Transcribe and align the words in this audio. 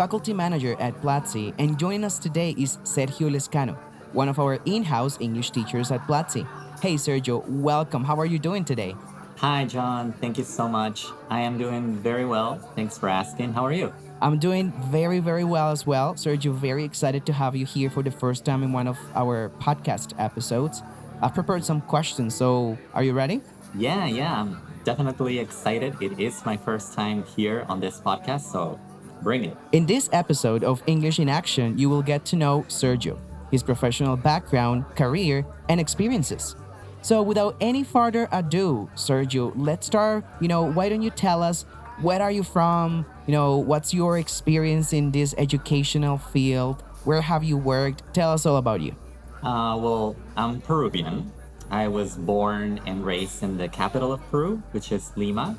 faculty 0.00 0.32
manager 0.32 0.80
at 0.80 0.98
Platzi, 1.02 1.52
and 1.58 1.78
joining 1.78 2.04
us 2.04 2.18
today 2.18 2.54
is 2.56 2.78
Sergio 2.84 3.28
Lescano, 3.28 3.76
one 4.14 4.30
of 4.30 4.38
our 4.38 4.54
in-house 4.64 5.20
English 5.20 5.50
teachers 5.50 5.90
at 5.90 6.00
Platzi. 6.06 6.48
Hey 6.80 6.94
Sergio, 6.94 7.46
welcome. 7.46 8.02
How 8.02 8.18
are 8.18 8.24
you 8.24 8.38
doing 8.38 8.64
today? 8.64 8.96
Hi, 9.36 9.66
John. 9.66 10.14
Thank 10.14 10.38
you 10.38 10.44
so 10.44 10.66
much. 10.66 11.04
I 11.28 11.40
am 11.40 11.58
doing 11.58 11.96
very 11.96 12.24
well. 12.24 12.56
Thanks 12.74 12.96
for 12.96 13.10
asking. 13.10 13.52
How 13.52 13.66
are 13.66 13.74
you? 13.74 13.92
I'm 14.22 14.38
doing 14.38 14.72
very, 14.88 15.20
very 15.20 15.44
well 15.44 15.70
as 15.70 15.86
well. 15.86 16.14
Sergio, 16.14 16.54
very 16.54 16.82
excited 16.82 17.26
to 17.26 17.34
have 17.34 17.54
you 17.54 17.66
here 17.66 17.90
for 17.90 18.02
the 18.02 18.10
first 18.10 18.46
time 18.46 18.62
in 18.62 18.72
one 18.72 18.88
of 18.88 18.96
our 19.14 19.50
podcast 19.60 20.14
episodes. 20.18 20.82
I've 21.20 21.34
prepared 21.34 21.62
some 21.62 21.82
questions, 21.82 22.34
so 22.34 22.78
are 22.94 23.02
you 23.02 23.12
ready? 23.12 23.42
Yeah, 23.76 24.06
yeah. 24.06 24.40
I'm 24.40 24.62
definitely 24.82 25.38
excited. 25.38 26.00
It 26.00 26.18
is 26.18 26.46
my 26.46 26.56
first 26.56 26.94
time 26.94 27.22
here 27.36 27.66
on 27.68 27.80
this 27.80 28.00
podcast, 28.00 28.50
so 28.50 28.80
bring 29.22 29.44
it. 29.44 29.56
In 29.72 29.86
this 29.86 30.08
episode 30.12 30.64
of 30.64 30.82
English 30.86 31.18
in 31.18 31.28
Action, 31.28 31.78
you 31.78 31.88
will 31.88 32.02
get 32.02 32.24
to 32.26 32.36
know 32.36 32.64
Sergio, 32.68 33.18
his 33.50 33.62
professional 33.62 34.16
background, 34.16 34.84
career, 34.96 35.44
and 35.68 35.80
experiences. 35.80 36.56
So, 37.02 37.22
without 37.22 37.56
any 37.60 37.82
further 37.82 38.28
ado, 38.30 38.90
Sergio, 38.94 39.52
let's 39.56 39.86
start. 39.86 40.24
You 40.40 40.48
know, 40.48 40.70
why 40.70 40.88
don't 40.88 41.02
you 41.02 41.10
tell 41.10 41.42
us 41.42 41.64
where 42.02 42.20
are 42.20 42.30
you 42.30 42.42
from? 42.42 43.06
You 43.26 43.32
know, 43.32 43.56
what's 43.58 43.94
your 43.94 44.18
experience 44.18 44.92
in 44.92 45.10
this 45.10 45.34
educational 45.38 46.18
field? 46.18 46.82
Where 47.04 47.20
have 47.20 47.44
you 47.44 47.56
worked? 47.56 48.02
Tell 48.12 48.32
us 48.32 48.44
all 48.44 48.56
about 48.56 48.80
you. 48.80 48.94
Uh, 49.42 49.76
well, 49.80 50.16
I'm 50.36 50.60
Peruvian. 50.60 51.32
I 51.70 51.88
was 51.88 52.16
born 52.16 52.80
and 52.84 53.04
raised 53.04 53.42
in 53.42 53.56
the 53.56 53.68
capital 53.68 54.12
of 54.12 54.20
Peru, 54.30 54.62
which 54.72 54.92
is 54.92 55.12
Lima. 55.16 55.58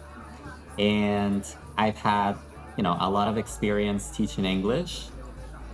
And 0.78 1.46
I've 1.78 1.98
had, 1.98 2.38
you 2.78 2.84
know, 2.84 2.98
a 3.00 3.10
lot 3.10 3.28
of 3.28 3.38
experience 3.38 4.16
teaching 4.16 4.46
English. 4.46 5.08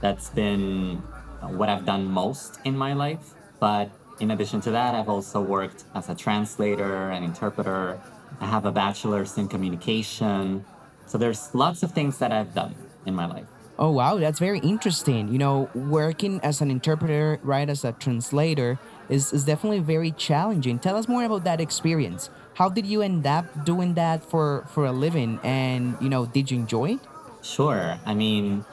That's 0.02 0.30
been 0.30 0.98
what 1.42 1.70
I've 1.70 1.86
done 1.86 2.06
most 2.06 2.60
in 2.66 2.78
my 2.78 2.94
life. 2.94 3.34
But 3.60 3.90
in 4.20 4.32
addition 4.32 4.62
to 4.62 4.72
that, 4.72 4.96
I've 4.96 5.10
also 5.10 5.42
worked 5.42 5.84
as 5.96 6.10
a 6.10 6.16
translator 6.16 7.10
and 7.10 7.24
interpreter. 7.24 8.00
I 8.40 8.46
have 8.46 8.66
a 8.66 8.72
bachelor's 8.72 9.38
in 9.38 9.48
communication. 9.48 10.66
So 11.06 11.18
there's 11.18 11.54
lots 11.54 11.84
of 11.84 11.92
things 11.92 12.18
that 12.20 12.32
I've 12.32 12.54
done 12.54 12.76
in 13.06 13.16
my 13.16 13.26
life. 13.26 13.46
Oh, 13.80 13.92
wow, 13.92 14.18
that's 14.18 14.40
very 14.40 14.60
interesting. 14.60 15.28
You 15.28 15.38
know, 15.38 15.70
working 15.76 16.40
as 16.42 16.62
an 16.62 16.72
interpreter, 16.72 17.40
right, 17.44 17.70
as 17.70 17.86
a 17.86 17.92
translator, 17.92 18.80
is, 19.08 19.32
is 19.32 19.46
definitely 19.46 19.80
very 19.80 20.12
challenging. 20.12 20.80
Tell 20.80 20.96
us 20.98 21.08
more 21.08 21.24
about 21.24 21.44
that 21.44 21.62
experience. 21.62 22.32
How 22.58 22.70
did 22.70 22.88
you 22.88 23.04
end 23.04 23.28
up 23.28 23.46
doing 23.66 23.94
that 24.02 24.24
for, 24.24 24.66
for 24.74 24.88
a 24.88 24.92
living? 24.92 25.40
And, 25.44 25.96
you 26.02 26.10
know, 26.10 26.26
did 26.26 26.50
you 26.50 26.58
enjoy 26.58 26.94
it? 26.94 27.00
Sure. 27.44 28.00
I 28.04 28.16
mean, 28.16 28.66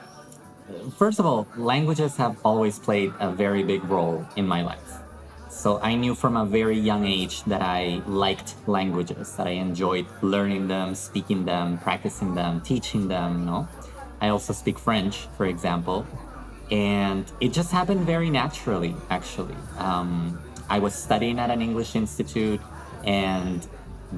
first 0.96 1.18
of 1.18 1.26
all, 1.26 1.46
languages 1.58 2.16
have 2.16 2.38
always 2.46 2.78
played 2.78 3.12
a 3.20 3.30
very 3.30 3.62
big 3.62 3.84
role 3.84 4.24
in 4.36 4.46
my 4.46 4.62
life. 4.62 4.90
So 5.50 5.80
I 5.82 5.96
knew 5.96 6.14
from 6.14 6.34
a 6.34 6.46
very 6.46 6.78
young 6.78 7.04
age 7.04 7.44
that 7.44 7.60
I 7.60 8.00
liked 8.06 8.54
languages, 8.66 9.36
that 9.36 9.46
I 9.46 9.60
enjoyed 9.60 10.06
learning 10.22 10.66
them, 10.68 10.94
speaking 10.94 11.44
them, 11.44 11.76
practicing 11.76 12.34
them, 12.34 12.62
teaching 12.62 13.08
them, 13.08 13.40
you 13.40 13.44
know. 13.44 13.68
I 14.18 14.30
also 14.30 14.54
speak 14.54 14.78
French, 14.78 15.26
for 15.36 15.44
example. 15.44 16.06
And 16.70 17.30
it 17.38 17.52
just 17.52 17.70
happened 17.70 18.06
very 18.06 18.30
naturally, 18.30 18.96
actually. 19.10 19.56
Um, 19.76 20.40
I 20.70 20.78
was 20.78 20.94
studying 20.94 21.38
at 21.38 21.50
an 21.50 21.60
English 21.60 21.94
institute, 21.94 22.62
and 23.04 23.68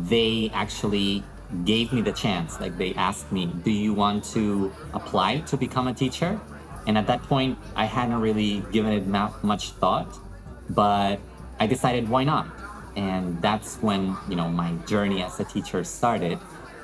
they 0.09 0.51
actually 0.53 1.23
gave 1.65 1.93
me 1.93 2.03
the 2.03 2.13
chance. 2.13 2.61
Like, 2.61 2.77
they 2.77 2.95
asked 2.95 3.31
me, 3.33 3.47
Do 3.47 3.71
you 3.71 3.95
want 3.95 4.25
to 4.33 4.73
apply 4.93 5.41
to 5.41 5.57
become 5.57 5.89
a 5.89 5.95
teacher? 5.95 6.41
And 6.87 6.97
at 6.97 7.07
that 7.09 7.23
point, 7.25 7.59
I 7.75 7.85
hadn't 7.85 8.21
really 8.21 8.63
given 8.73 8.93
it 8.93 9.07
much 9.07 9.71
thought, 9.71 10.19
but 10.71 11.19
I 11.59 11.67
decided, 11.67 12.09
why 12.09 12.25
not? 12.25 12.47
And 12.95 13.43
that's 13.43 13.77
when, 13.79 14.17
you 14.29 14.37
know, 14.37 14.49
my 14.49 14.73
journey 14.87 15.23
as 15.23 15.39
a 15.41 15.45
teacher 15.45 15.83
started. 15.85 16.39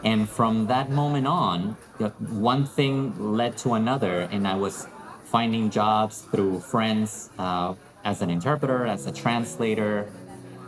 And 0.04 0.28
from 0.28 0.66
that 0.66 0.90
moment 0.90 1.26
on, 1.26 1.76
one 2.18 2.66
thing 2.66 3.14
led 3.18 3.56
to 3.58 3.74
another, 3.74 4.22
and 4.32 4.46
I 4.48 4.56
was 4.56 4.88
finding 5.24 5.70
jobs 5.70 6.22
through 6.22 6.60
friends 6.60 7.30
uh, 7.38 7.74
as 8.04 8.20
an 8.20 8.28
interpreter, 8.28 8.84
as 8.84 9.06
a 9.06 9.12
translator. 9.12 10.10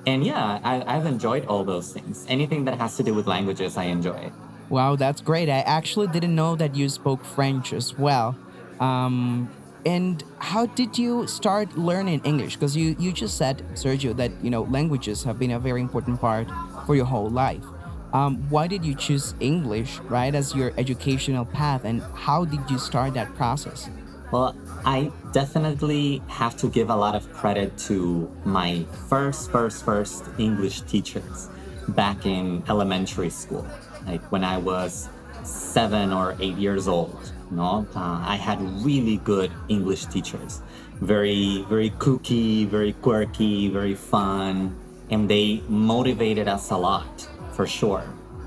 And 0.07 0.25
yeah, 0.25 0.61
I, 0.63 0.93
have 0.93 1.07
enjoyed 1.07 1.47
all 1.47 1.65
those 1.65 1.93
things. 1.93 2.27
Anything 2.29 2.65
that 2.67 2.79
has 2.79 2.97
to 2.99 3.03
do 3.03 3.15
with 3.15 3.27
languages, 3.27 3.77
I 3.77 3.85
enjoy. 3.85 4.31
Wow, 4.69 4.97
that's 4.97 5.21
great. 5.21 5.49
I 5.49 5.61
actually 5.61 6.09
didn't 6.09 6.35
know 6.35 6.57
that 6.57 6.75
you 6.75 6.89
spoke 6.89 7.25
French 7.25 7.73
as 7.73 7.99
well. 7.99 8.37
Um, 8.81 9.49
and 9.87 10.25
how 10.39 10.67
did 10.67 10.99
you 10.99 11.27
start 11.27 11.77
learning 11.77 12.23
English? 12.25 12.57
Because 12.57 12.77
you, 12.77 12.97
you 12.99 13.13
just 13.13 13.37
said, 13.37 13.63
Sergio, 13.75 14.17
that 14.17 14.33
you 14.43 14.51
know 14.51 14.63
languages 14.63 15.25
have 15.25 15.39
been 15.39 15.53
a 15.53 15.59
very 15.59 15.81
important 15.81 16.21
part 16.21 16.49
for 16.87 16.95
your 16.95 17.05
whole 17.05 17.29
life. 17.29 17.65
Um, 18.13 18.49
why 18.49 18.69
did 18.69 18.85
you 18.85 18.95
choose 18.95 19.35
English, 19.41 19.99
right, 20.09 20.35
as 20.35 20.55
your 20.55 20.73
educational 20.79 21.45
path, 21.45 21.85
and 21.85 22.01
how 22.15 22.45
did 22.45 22.61
you 22.71 22.79
start 22.79 23.15
that 23.15 23.35
process? 23.35 23.91
Well, 24.35 24.57
I 24.85 25.13
definitely 25.31 26.21
have 26.27 26.57
to 26.57 26.67
give 26.67 26.91
a 26.91 26.97
lot 26.97 27.15
of 27.15 27.33
credit 27.33 27.79
to 27.87 28.29
my 28.45 28.85
first, 29.09 29.53
first, 29.53 29.85
first 29.85 30.25
English 30.39 30.81
teachers 30.81 31.49
back 31.91 32.27
in 32.27 32.65
elementary 32.69 33.31
school, 33.31 33.65
like 34.09 34.33
when 34.33 34.43
I 34.43 34.59
was 34.59 35.09
seven 35.45 36.13
or 36.13 36.35
eight 36.41 36.57
years 36.57 36.89
old. 36.89 37.31
You 37.49 37.59
know, 37.59 37.87
uh, 37.95 38.25
I 38.27 38.35
had 38.35 38.61
really 38.85 39.19
good 39.19 39.53
English 39.69 40.07
teachers, 40.07 40.63
very, 41.01 41.65
very 41.69 41.91
kooky, 41.91 42.67
very 42.67 42.95
quirky, 42.95 43.69
very 43.69 43.95
fun, 43.95 44.75
and 45.11 45.31
they 45.31 45.63
motivated 45.69 46.49
us 46.49 46.73
a 46.73 46.77
lot 46.77 47.29
for 47.53 47.69
sure. 47.69 48.03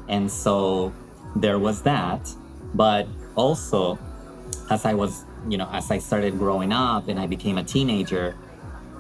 And 0.10 0.30
so 0.30 0.92
there 1.38 1.60
was 1.60 1.84
that. 1.84 2.30
But 2.74 3.08
also, 3.36 3.98
as 4.70 4.84
I 4.84 4.94
was, 4.94 5.24
you 5.48 5.58
know, 5.58 5.70
as 5.72 5.92
I 5.92 6.00
started 6.00 6.38
growing 6.38 6.72
up 6.72 7.08
and 7.08 7.20
I 7.20 7.28
became 7.28 7.58
a 7.58 7.64
teenager, 7.64 8.36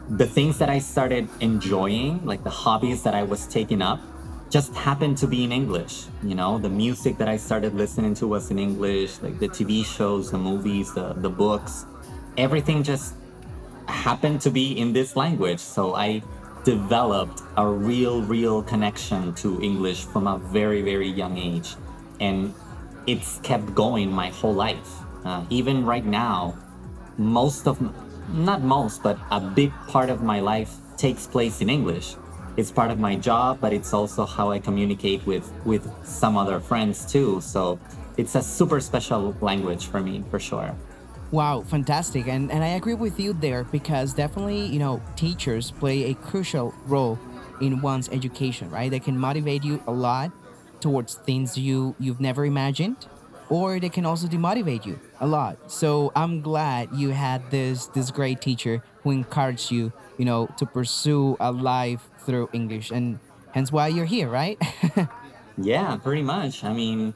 the 0.10 0.26
things 0.26 0.58
that 0.60 0.70
I 0.70 0.80
started 0.80 1.28
enjoying, 1.42 2.26
like 2.26 2.44
the 2.44 2.50
hobbies 2.50 3.04
that 3.04 3.14
I 3.14 3.24
was 3.24 3.48
taking 3.48 3.82
up, 3.82 4.00
just 4.50 4.74
happened 4.74 5.18
to 5.18 5.28
be 5.28 5.44
in 5.44 5.52
English. 5.52 6.06
You 6.24 6.36
know, 6.36 6.58
the 6.58 6.70
music 6.70 7.18
that 7.18 7.28
I 7.28 7.38
started 7.38 7.74
listening 7.76 8.14
to 8.16 8.28
was 8.28 8.50
in 8.50 8.60
English, 8.60 9.22
like 9.22 9.40
the 9.40 9.50
TV 9.50 9.86
shows, 9.86 10.32
the 10.32 10.38
movies, 10.38 10.94
the, 10.94 11.14
the 11.14 11.30
books, 11.30 11.86
everything 12.38 12.84
just 12.84 13.16
happened 13.88 14.40
to 14.42 14.50
be 14.50 14.80
in 14.80 14.94
this 14.94 15.16
language. 15.16 15.60
So 15.60 15.96
I 15.96 16.24
developed 16.64 17.42
a 17.58 17.68
real, 17.68 18.22
real 18.22 18.64
connection 18.64 19.34
to 19.36 19.62
English 19.62 20.06
from 20.06 20.28
a 20.28 20.38
very, 20.38 20.82
very 20.82 21.10
young 21.10 21.38
age. 21.38 21.76
And 22.20 22.54
it's 23.06 23.40
kept 23.40 23.74
going 23.76 24.12
my 24.12 24.30
whole 24.30 24.54
life. 24.54 25.07
Uh, 25.28 25.44
even 25.50 25.86
right 25.86 26.06
now, 26.06 26.56
most 27.18 27.68
of, 27.68 27.76
not 28.34 28.62
most, 28.62 29.04
but 29.04 29.20
a 29.30 29.42
big 29.42 29.74
part 29.90 30.10
of 30.10 30.24
my 30.24 30.40
life 30.40 30.78
takes 30.96 31.28
place 31.28 31.60
in 31.60 31.70
English. 31.70 32.16
It's 32.56 32.72
part 32.72 32.92
of 32.92 32.98
my 32.98 33.18
job, 33.18 33.60
but 33.60 33.74
it's 33.74 33.94
also 33.94 34.26
how 34.26 34.52
I 34.52 34.60
communicate 34.60 35.26
with, 35.26 35.52
with 35.66 35.84
some 36.06 36.38
other 36.38 36.62
friends 36.62 37.06
too. 37.06 37.42
So 37.42 37.78
it's 38.16 38.36
a 38.36 38.42
super 38.42 38.80
special 38.80 39.36
language 39.42 39.88
for 39.88 40.00
me, 40.00 40.24
for 40.32 40.40
sure. 40.40 40.74
Wow, 41.32 41.62
fantastic. 41.64 42.30
And 42.30 42.50
and 42.50 42.64
I 42.64 42.80
agree 42.80 42.94
with 42.94 43.20
you 43.20 43.34
there 43.34 43.66
because 43.66 44.14
definitely, 44.14 44.66
you 44.66 44.80
know, 44.80 45.02
teachers 45.18 45.72
play 45.72 46.06
a 46.06 46.14
crucial 46.14 46.74
role 46.86 47.20
in 47.60 47.82
one's 47.82 48.08
education, 48.10 48.70
right? 48.70 48.90
They 48.90 49.02
can 49.02 49.20
motivate 49.20 49.66
you 49.66 49.84
a 49.88 49.92
lot 49.92 50.32
towards 50.80 51.16
things 51.16 51.58
you 51.58 51.96
you've 52.00 52.22
never 52.22 52.46
imagined 52.46 53.08
or 53.50 53.80
they 53.80 53.90
can 53.90 54.06
also 54.06 54.28
demotivate 54.28 54.86
you 54.86 55.00
a 55.20 55.28
lot. 55.28 55.72
So 55.72 56.12
I'm 56.16 56.42
glad 56.42 56.90
you 56.94 57.10
had 57.10 57.50
this 57.52 57.88
this 57.88 58.12
great 58.12 58.42
teacher 58.42 58.84
who 59.04 59.12
encouraged 59.12 59.72
you, 59.72 59.92
you 60.18 60.26
know, 60.26 60.48
to 60.58 60.66
pursue 60.66 61.38
a 61.40 61.52
life 61.52 62.10
through 62.20 62.50
English 62.54 62.92
and 62.92 63.20
hence 63.54 63.72
why 63.72 63.88
you're 63.88 64.06
here, 64.06 64.30
right? 64.30 64.58
yeah, 65.58 65.98
pretty 65.98 66.24
much. 66.24 66.64
I 66.64 66.74
mean, 66.74 67.14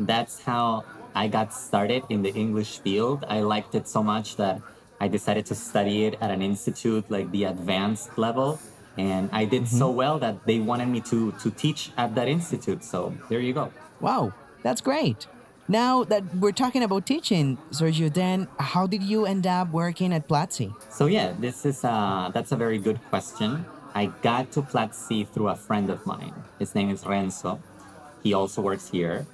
that's 0.00 0.42
how 0.42 0.84
I 1.14 1.28
got 1.28 1.52
started 1.52 2.04
in 2.08 2.22
the 2.22 2.32
English 2.32 2.80
field, 2.80 3.24
I 3.28 3.40
liked 3.40 3.74
it 3.74 3.86
so 3.86 4.02
much 4.02 4.36
that 4.36 4.60
I 5.00 5.08
decided 5.08 5.46
to 5.46 5.54
study 5.54 6.04
it 6.04 6.16
at 6.20 6.30
an 6.30 6.40
institute 6.42 7.10
like 7.10 7.30
the 7.30 7.44
advanced 7.44 8.16
level. 8.16 8.58
And 8.96 9.28
I 9.32 9.44
did 9.44 9.68
so 9.68 9.88
mm-hmm. 9.88 9.96
well 9.96 10.18
that 10.18 10.46
they 10.46 10.58
wanted 10.58 10.88
me 10.88 11.00
to, 11.12 11.32
to 11.32 11.50
teach 11.50 11.92
at 11.96 12.14
that 12.14 12.28
institute. 12.28 12.84
So 12.84 13.14
there 13.28 13.40
you 13.40 13.52
go. 13.52 13.72
Wow, 14.00 14.32
that's 14.62 14.80
great. 14.80 15.26
Now 15.72 16.04
that 16.04 16.22
we're 16.36 16.52
talking 16.52 16.82
about 16.82 17.06
teaching, 17.06 17.56
Sergio, 17.70 18.12
then 18.12 18.46
how 18.60 18.86
did 18.86 19.02
you 19.02 19.24
end 19.24 19.46
up 19.46 19.72
working 19.72 20.12
at 20.12 20.28
Platzi? 20.28 20.68
So 20.90 21.06
yeah, 21.06 21.32
this 21.40 21.64
is 21.64 21.82
uh, 21.82 22.30
that's 22.34 22.52
a 22.52 22.56
very 22.56 22.76
good 22.76 23.00
question. 23.08 23.64
I 23.94 24.12
got 24.20 24.52
to 24.52 24.60
Platzi 24.60 25.26
through 25.26 25.48
a 25.48 25.56
friend 25.56 25.88
of 25.88 26.04
mine. 26.04 26.34
His 26.58 26.74
name 26.74 26.90
is 26.90 27.06
Renzo. 27.06 27.58
He 28.22 28.34
also 28.34 28.60
works 28.60 28.90
here, 28.90 29.24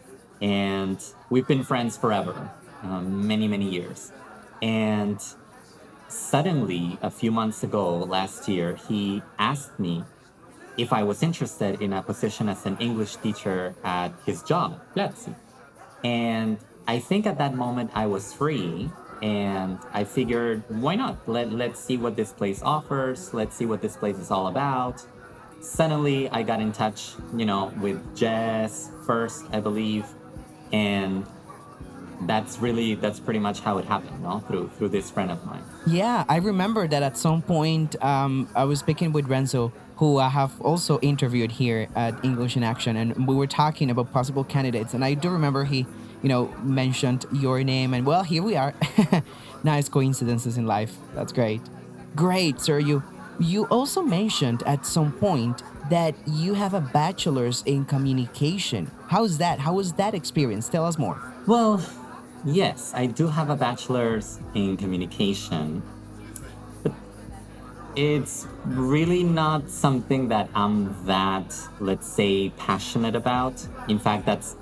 and 0.41 1.03
we've 1.29 1.49
been 1.49 1.65
friends 1.65 1.97
forever, 1.99 2.49
um, 2.85 3.27
many 3.27 3.49
many 3.49 3.69
years. 3.69 4.13
And 4.63 5.19
suddenly, 6.07 6.99
a 7.03 7.11
few 7.11 7.33
months 7.33 7.65
ago, 7.65 7.99
last 7.99 8.47
year, 8.47 8.79
he 8.87 9.23
asked 9.41 9.77
me 9.81 10.05
if 10.77 10.93
I 10.93 11.03
was 11.03 11.25
interested 11.25 11.83
in 11.83 11.93
a 11.93 12.01
position 12.01 12.49
as 12.49 12.65
an 12.65 12.77
English 12.79 13.17
teacher 13.17 13.75
at 13.83 14.15
his 14.25 14.45
job, 14.45 14.79
Platzi. 14.95 15.35
And 16.05 16.59
I 16.87 16.99
think 16.99 17.27
at 17.27 17.39
that 17.39 17.55
moment 17.55 17.91
I 17.95 18.07
was 18.07 18.33
free 18.33 18.91
and 19.23 19.79
I 19.93 20.05
figured, 20.05 20.63
why 20.69 20.95
not? 20.95 21.29
Let, 21.29 21.53
let's 21.53 21.81
see 21.81 21.97
what 21.97 22.17
this 22.17 22.33
place 22.33 22.63
offers. 22.63 23.35
Let's 23.35 23.57
see 23.57 23.67
what 23.67 23.83
this 23.83 23.97
place 23.97 24.17
is 24.17 24.31
all 24.31 24.47
about. 24.49 25.05
Suddenly 25.61 26.31
I 26.31 26.43
got 26.43 26.61
in 26.61 26.73
touch, 26.73 27.13
you 27.37 27.45
know, 27.45 27.73
with 27.81 28.17
Jess 28.17 28.91
first, 29.05 29.45
I 29.53 29.61
believe. 29.61 30.07
And 30.73 31.27
that's 32.23 32.59
really, 32.59 32.95
that's 32.95 33.19
pretty 33.21 33.41
much 33.41 33.61
how 33.61 33.79
it 33.79 33.85
happened, 33.85 34.23
no? 34.23 34.41
Through, 34.41 34.71
through 34.77 34.91
this 34.91 35.11
friend 35.11 35.31
of 35.31 35.45
mine. 35.45 35.63
Yeah, 35.87 36.25
I 36.29 36.37
remember 36.37 36.87
that 36.87 37.03
at 37.03 37.17
some 37.17 37.43
point 37.43 38.01
um, 38.03 38.49
I 38.55 38.65
was 38.65 38.79
speaking 38.79 39.13
with 39.13 39.27
Renzo, 39.27 39.73
who 39.99 40.19
I 40.19 40.29
have 40.29 40.61
also 40.61 41.01
interviewed 41.01 41.51
here 41.51 41.89
at 41.97 42.25
English 42.25 42.57
in 42.57 42.63
Action, 42.63 42.97
and 42.97 43.27
we 43.27 43.35
were 43.35 43.49
talking 43.49 43.91
about 43.91 44.13
possible 44.13 44.45
candidates. 44.45 44.95
And 44.95 45.05
I 45.05 45.15
do 45.15 45.29
remember 45.29 45.65
he, 45.65 45.87
you 46.23 46.29
know, 46.29 46.47
mentioned 46.63 47.27
your 47.33 47.65
name, 47.65 47.95
and 47.95 48.07
well, 48.07 48.23
here 48.23 48.43
we 48.43 48.57
are. 48.57 48.75
nice 49.65 49.89
coincidences 49.89 50.57
in 50.57 50.67
life. 50.67 50.97
That's 51.15 51.33
great. 51.33 51.61
Great, 52.15 52.61
sir. 52.61 52.79
You 52.79 53.03
you 53.41 53.67
also 53.67 54.03
mentioned 54.03 54.63
at 54.65 54.87
some 54.87 55.13
point 55.13 55.63
that 55.91 56.15
you 56.27 56.55
have 56.55 56.75
a 56.75 56.81
bachelor's 56.81 57.63
in 57.67 57.85
communication. 57.85 58.91
How's 59.09 59.39
that? 59.39 59.59
How 59.59 59.75
was 59.75 59.93
that 59.95 60.15
experience? 60.15 60.69
Tell 60.69 60.85
us 60.85 60.99
more. 60.99 61.21
Well, 61.47 61.85
yes, 62.45 62.93
I 62.95 63.07
do 63.07 63.27
have 63.27 63.51
a 63.51 63.57
bachelor's 63.57 64.39
in 64.55 64.77
communication, 64.77 65.83
it's 67.99 68.47
really 68.65 69.25
not 69.25 69.69
something 69.69 70.29
that 70.29 70.49
I'm 70.55 70.95
that, 71.07 71.53
let's 71.81 72.07
say, 72.07 72.51
passionate 72.51 73.17
about. 73.17 73.67
In 73.89 73.99
fact, 73.99 74.25
that's 74.25 74.55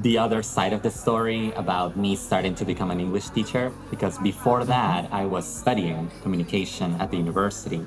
the 0.00 0.18
other 0.18 0.42
side 0.42 0.72
of 0.72 0.82
the 0.82 0.90
story 0.90 1.52
about 1.52 1.96
me 1.96 2.16
starting 2.16 2.54
to 2.56 2.64
become 2.64 2.90
an 2.90 2.98
English 2.98 3.28
teacher 3.30 3.70
because 3.90 4.18
before 4.18 4.64
that 4.64 5.12
I 5.12 5.26
was 5.26 5.46
studying 5.46 6.10
communication 6.22 6.96
at 7.00 7.10
the 7.10 7.18
university 7.18 7.84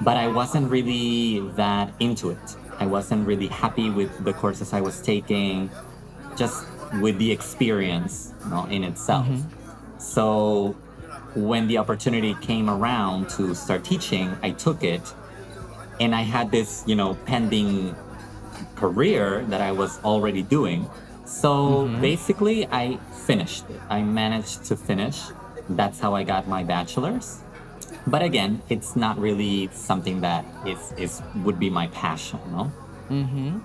but 0.00 0.16
I 0.16 0.28
wasn't 0.28 0.70
really 0.70 1.40
that 1.56 1.92
into 2.00 2.30
it. 2.30 2.56
I 2.78 2.86
wasn't 2.86 3.26
really 3.26 3.48
happy 3.48 3.90
with 3.90 4.24
the 4.24 4.32
courses 4.32 4.72
I 4.72 4.80
was 4.80 5.00
taking 5.02 5.70
just 6.36 6.64
with 7.00 7.18
the 7.18 7.30
experience 7.30 8.32
you 8.44 8.50
know, 8.50 8.64
in 8.66 8.84
itself. 8.84 9.26
Mm-hmm. 9.26 9.98
So 9.98 10.74
when 11.34 11.66
the 11.68 11.78
opportunity 11.78 12.34
came 12.40 12.68
around 12.68 13.28
to 13.30 13.54
start 13.54 13.84
teaching, 13.84 14.36
I 14.42 14.50
took 14.50 14.82
it 14.82 15.02
and 16.00 16.14
I 16.14 16.22
had 16.22 16.50
this, 16.50 16.82
you 16.86 16.96
know, 16.96 17.14
pending 17.26 17.94
career 18.74 19.44
that 19.48 19.60
I 19.60 19.72
was 19.72 20.02
already 20.02 20.42
doing. 20.42 20.88
So 21.24 21.86
mm-hmm. 21.86 22.00
basically, 22.00 22.66
I 22.66 22.96
finished 23.26 23.68
it. 23.70 23.80
I 23.88 24.02
managed 24.02 24.64
to 24.64 24.76
finish. 24.76 25.22
That's 25.68 26.00
how 26.00 26.14
I 26.14 26.24
got 26.24 26.48
my 26.48 26.64
bachelor's. 26.64 27.42
But 28.06 28.22
again, 28.22 28.62
it's 28.68 28.96
not 28.96 29.18
really 29.18 29.68
something 29.72 30.22
that 30.22 30.44
is, 30.66 30.92
is 30.96 31.22
would 31.44 31.58
be 31.58 31.68
my 31.70 31.86
passion, 31.88 32.40
no? 32.50 32.72
Mm-hmm. 33.10 33.58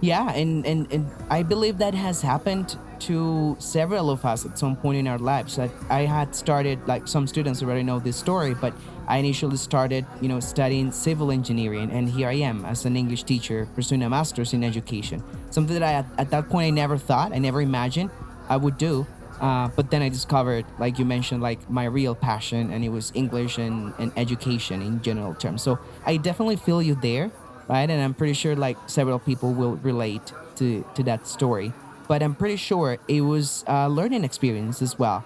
Yeah, 0.00 0.32
and, 0.32 0.64
and, 0.66 0.90
and 0.90 1.10
I 1.28 1.42
believe 1.42 1.78
that 1.78 1.94
has 1.94 2.22
happened 2.22 2.78
to 3.00 3.56
several 3.58 4.10
of 4.10 4.24
us 4.24 4.44
at 4.44 4.58
some 4.58 4.76
point 4.76 4.98
in 4.98 5.06
our 5.06 5.18
lives. 5.18 5.58
Like 5.58 5.70
I 5.90 6.02
had 6.02 6.34
started, 6.34 6.78
like 6.86 7.08
some 7.08 7.26
students 7.26 7.62
already 7.62 7.82
know 7.82 7.98
this 7.98 8.16
story, 8.16 8.54
but 8.54 8.74
I 9.06 9.18
initially 9.18 9.56
started, 9.56 10.04
you 10.20 10.28
know, 10.28 10.40
studying 10.40 10.92
civil 10.92 11.30
engineering, 11.30 11.90
and 11.90 12.08
here 12.08 12.28
I 12.28 12.34
am 12.34 12.64
as 12.66 12.84
an 12.84 12.94
English 12.94 13.22
teacher 13.24 13.66
pursuing 13.74 14.02
a 14.02 14.10
master's 14.10 14.52
in 14.52 14.62
education. 14.62 15.22
Something 15.50 15.78
that 15.78 15.82
I, 15.82 15.92
at, 15.92 16.06
at 16.18 16.30
that 16.30 16.48
point, 16.50 16.66
I 16.66 16.70
never 16.70 16.98
thought, 16.98 17.32
I 17.32 17.38
never 17.38 17.62
imagined 17.62 18.10
I 18.48 18.56
would 18.56 18.76
do. 18.76 19.06
Uh, 19.40 19.68
but 19.76 19.90
then 19.90 20.02
I 20.02 20.08
discovered, 20.08 20.66
like 20.78 20.98
you 20.98 21.04
mentioned, 21.04 21.40
like 21.40 21.70
my 21.70 21.84
real 21.84 22.14
passion, 22.14 22.72
and 22.72 22.84
it 22.84 22.88
was 22.88 23.12
English 23.14 23.56
and, 23.56 23.94
and 23.98 24.12
education 24.16 24.82
in 24.82 25.00
general 25.00 25.32
terms. 25.34 25.62
So 25.62 25.78
I 26.04 26.16
definitely 26.16 26.56
feel 26.56 26.82
you 26.82 26.96
there, 26.96 27.30
right? 27.68 27.88
And 27.88 28.02
I'm 28.02 28.14
pretty 28.14 28.34
sure 28.34 28.56
like 28.56 28.76
several 28.88 29.18
people 29.20 29.54
will 29.54 29.76
relate 29.76 30.32
to, 30.56 30.84
to 30.96 31.02
that 31.04 31.28
story. 31.28 31.72
But 32.08 32.22
I'm 32.22 32.34
pretty 32.34 32.56
sure 32.56 32.98
it 33.06 33.20
was 33.20 33.64
a 33.66 33.88
learning 33.88 34.24
experience 34.24 34.82
as 34.82 34.98
well. 34.98 35.20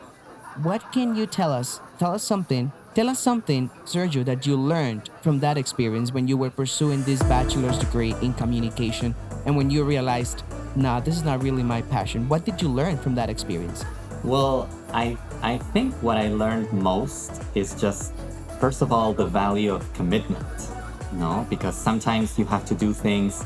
What 0.63 0.93
can 0.93 1.17
you 1.17 1.27
tell 1.27 1.53
us? 1.53 1.81
Tell 1.99 2.13
us 2.13 2.25
something. 2.25 2.73
Tell 2.95 3.09
us 3.09 3.21
something, 3.21 3.71
Sergio, 3.87 4.23
that 4.27 4.47
you 4.47 4.55
learned 4.55 5.09
from 5.23 5.41
that 5.41 5.57
experience 5.57 6.13
when 6.13 6.29
you 6.29 6.37
were 6.37 6.51
pursuing 6.51 7.03
this 7.05 7.23
bachelor's 7.23 7.79
degree 7.79 8.15
in 8.21 8.35
communication 8.35 9.15
and 9.47 9.57
when 9.57 9.71
you 9.71 9.83
realized, 9.83 10.43
nah, 10.77 11.01
this 11.01 11.17
is 11.17 11.25
not 11.25 11.43
really 11.43 11.63
my 11.63 11.81
passion. 11.83 12.29
What 12.29 12.45
did 12.45 12.61
you 12.61 12.69
learn 12.69 12.99
from 12.99 13.15
that 13.15 13.31
experience? 13.31 13.85
Well, 14.25 14.69
I 14.93 15.17
I 15.43 15.59
think 15.73 15.95
what 16.03 16.17
I 16.17 16.29
learned 16.29 16.73
most 16.73 17.43
is 17.55 17.75
just 17.81 18.13
first 18.61 18.83
of 18.83 18.93
all 18.93 19.13
the 19.13 19.27
value 19.27 19.75
of 19.75 19.91
commitment. 19.95 20.47
No, 21.13 21.47
because 21.51 21.77
sometimes 21.77 22.39
you 22.39 22.45
have 22.47 22.65
to 22.67 22.75
do 22.75 22.93
things 22.93 23.45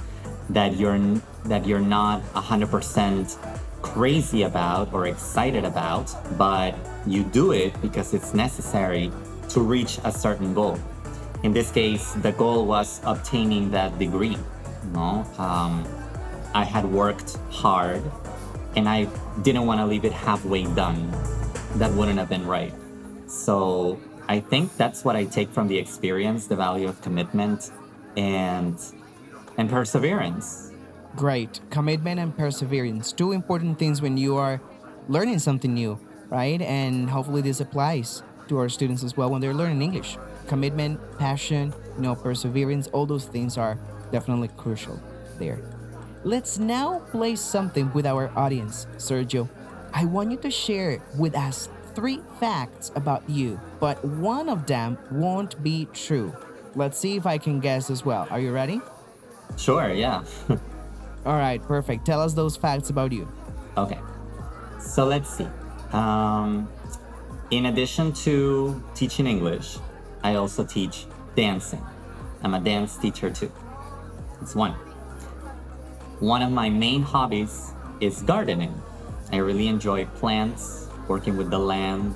that 0.50 0.76
you're 0.76 0.98
that 1.44 1.66
you're 1.66 1.80
not 1.80 2.22
100% 2.34 3.38
crazy 3.82 4.42
about 4.42 4.92
or 4.92 5.06
excited 5.06 5.64
about, 5.64 6.10
but 6.36 6.74
you 7.06 7.22
do 7.22 7.52
it 7.52 7.80
because 7.80 8.14
it's 8.14 8.34
necessary 8.34 9.12
to 9.48 9.60
reach 9.60 9.98
a 10.04 10.10
certain 10.10 10.52
goal. 10.54 10.78
In 11.42 11.52
this 11.52 11.70
case, 11.70 12.12
the 12.14 12.32
goal 12.32 12.66
was 12.66 13.00
obtaining 13.04 13.70
that 13.70 13.98
degree. 13.98 14.36
No, 14.92 15.24
um, 15.38 15.86
I 16.54 16.64
had 16.64 16.84
worked 16.84 17.38
hard 17.50 18.02
and 18.74 18.88
I 18.88 19.08
didn't 19.42 19.66
want 19.66 19.80
to 19.80 19.86
leave 19.86 20.04
it 20.04 20.12
halfway 20.12 20.64
done. 20.74 21.10
That 21.76 21.92
wouldn't 21.92 22.18
have 22.18 22.28
been 22.28 22.46
right. 22.46 22.72
So 23.26 24.00
I 24.28 24.40
think 24.40 24.76
that's 24.76 25.04
what 25.04 25.16
I 25.16 25.24
take 25.24 25.50
from 25.50 25.68
the 25.68 25.78
experience, 25.78 26.46
the 26.46 26.56
value 26.56 26.88
of 26.88 27.00
commitment 27.02 27.70
and 28.16 28.78
and 29.56 29.68
perseverance. 29.70 30.72
Great. 31.14 31.60
Commitment 31.70 32.20
and 32.20 32.36
perseverance. 32.36 33.12
Two 33.12 33.32
important 33.32 33.78
things 33.78 34.02
when 34.02 34.16
you 34.16 34.36
are 34.36 34.60
learning 35.08 35.38
something 35.38 35.72
new, 35.72 35.98
right? 36.28 36.60
And 36.60 37.08
hopefully 37.08 37.42
this 37.42 37.60
applies 37.60 38.22
to 38.48 38.58
our 38.58 38.68
students 38.68 39.02
as 39.02 39.16
well 39.16 39.30
when 39.30 39.40
they're 39.40 39.54
learning 39.54 39.82
English. 39.82 40.18
Commitment, 40.46 41.00
passion, 41.18 41.72
you 41.96 42.02
know, 42.02 42.14
perseverance, 42.14 42.88
all 42.88 43.06
those 43.06 43.24
things 43.24 43.56
are 43.56 43.78
definitely 44.12 44.48
crucial 44.56 45.00
there. 45.38 45.58
Let's 46.22 46.58
now 46.58 47.00
play 47.10 47.36
something 47.36 47.92
with 47.92 48.06
our 48.06 48.30
audience, 48.36 48.86
Sergio. 48.96 49.48
I 49.92 50.04
want 50.04 50.30
you 50.30 50.36
to 50.38 50.50
share 50.50 51.02
with 51.16 51.34
us 51.34 51.68
three 51.94 52.20
facts 52.38 52.92
about 52.94 53.28
you, 53.28 53.58
but 53.80 54.04
one 54.04 54.48
of 54.48 54.66
them 54.66 54.98
won't 55.10 55.62
be 55.62 55.88
true. 55.94 56.34
Let's 56.74 56.98
see 56.98 57.16
if 57.16 57.26
I 57.26 57.38
can 57.38 57.60
guess 57.60 57.90
as 57.90 58.04
well. 58.04 58.26
Are 58.30 58.40
you 58.40 58.52
ready? 58.52 58.80
Sure, 59.56 59.92
yeah. 59.92 60.22
All 61.26 61.36
right, 61.36 61.62
perfect. 61.62 62.06
Tell 62.06 62.20
us 62.20 62.34
those 62.34 62.56
facts 62.56 62.90
about 62.90 63.12
you. 63.12 63.28
Okay. 63.76 63.98
So 64.78 65.04
let's 65.04 65.28
see. 65.28 65.48
Um, 65.92 66.68
in 67.50 67.66
addition 67.66 68.12
to 68.24 68.82
teaching 68.94 69.26
English, 69.26 69.78
I 70.22 70.34
also 70.34 70.64
teach 70.64 71.06
dancing. 71.34 71.84
I'm 72.42 72.54
a 72.54 72.60
dance 72.60 72.96
teacher 72.96 73.30
too. 73.30 73.50
It's 74.40 74.54
one. 74.54 74.72
One 76.20 76.42
of 76.42 76.50
my 76.50 76.70
main 76.70 77.02
hobbies 77.02 77.72
is 78.00 78.22
gardening. 78.22 78.74
I 79.32 79.38
really 79.38 79.68
enjoy 79.68 80.06
plants, 80.06 80.88
working 81.08 81.36
with 81.36 81.50
the 81.50 81.58
land. 81.58 82.14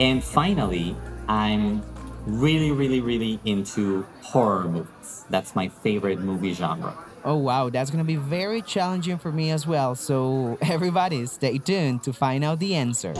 And 0.00 0.22
finally, 0.22 0.96
I'm 1.28 1.82
really, 2.26 2.70
really, 2.70 3.00
really 3.00 3.40
into 3.44 4.06
horror 4.22 4.64
movies. 4.64 5.24
That's 5.30 5.54
my 5.54 5.68
favorite 5.68 6.20
movie 6.20 6.54
genre. 6.54 6.96
Oh, 7.24 7.36
wow. 7.36 7.70
That's 7.70 7.90
going 7.90 8.04
to 8.04 8.06
be 8.06 8.16
very 8.16 8.62
challenging 8.62 9.18
for 9.18 9.30
me 9.30 9.50
as 9.50 9.66
well. 9.66 9.94
So, 9.94 10.58
everybody, 10.60 11.26
stay 11.26 11.58
tuned 11.58 12.02
to 12.04 12.12
find 12.12 12.44
out 12.44 12.58
the 12.58 12.74
answer. 12.74 13.14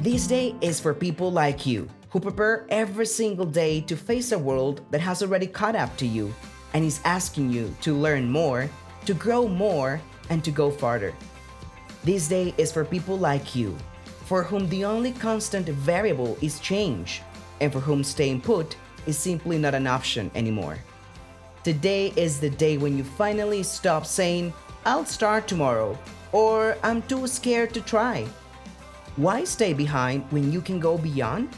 This 0.00 0.26
day 0.26 0.54
is 0.60 0.80
for 0.80 0.94
people 0.94 1.30
like 1.30 1.64
you 1.64 1.88
who 2.10 2.18
prepare 2.18 2.66
every 2.68 3.06
single 3.06 3.46
day 3.46 3.80
to 3.82 3.96
face 3.96 4.32
a 4.32 4.38
world 4.38 4.80
that 4.90 5.00
has 5.00 5.22
already 5.22 5.46
caught 5.46 5.76
up 5.76 5.96
to 5.96 6.06
you 6.06 6.34
and 6.74 6.84
is 6.84 7.00
asking 7.04 7.52
you 7.52 7.74
to 7.82 7.94
learn 7.94 8.28
more, 8.30 8.68
to 9.06 9.14
grow 9.14 9.46
more, 9.46 10.00
and 10.28 10.42
to 10.42 10.50
go 10.50 10.70
farther. 10.70 11.14
This 12.04 12.26
day 12.26 12.52
is 12.58 12.72
for 12.72 12.84
people 12.84 13.16
like 13.16 13.54
you, 13.54 13.76
for 14.32 14.42
whom 14.42 14.66
the 14.70 14.82
only 14.82 15.12
constant 15.12 15.68
variable 15.68 16.38
is 16.40 16.58
change, 16.58 17.20
and 17.60 17.70
for 17.70 17.80
whom 17.80 18.02
staying 18.02 18.40
put 18.40 18.76
is 19.06 19.18
simply 19.18 19.58
not 19.58 19.74
an 19.74 19.86
option 19.86 20.30
anymore. 20.34 20.78
Today 21.64 22.14
is 22.16 22.40
the 22.40 22.48
day 22.48 22.78
when 22.78 22.96
you 22.96 23.04
finally 23.04 23.62
stop 23.62 24.06
saying, 24.06 24.50
I'll 24.86 25.04
start 25.04 25.46
tomorrow, 25.46 25.98
or 26.32 26.78
I'm 26.82 27.02
too 27.02 27.26
scared 27.26 27.74
to 27.74 27.82
try. 27.82 28.26
Why 29.16 29.44
stay 29.44 29.74
behind 29.74 30.24
when 30.30 30.50
you 30.50 30.62
can 30.62 30.80
go 30.80 30.96
beyond? 30.96 31.50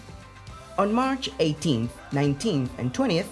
On 0.77 0.93
March 0.93 1.31
18th, 1.39 1.95
19th, 2.11 2.71
and 2.79 2.93
20th, 2.93 3.31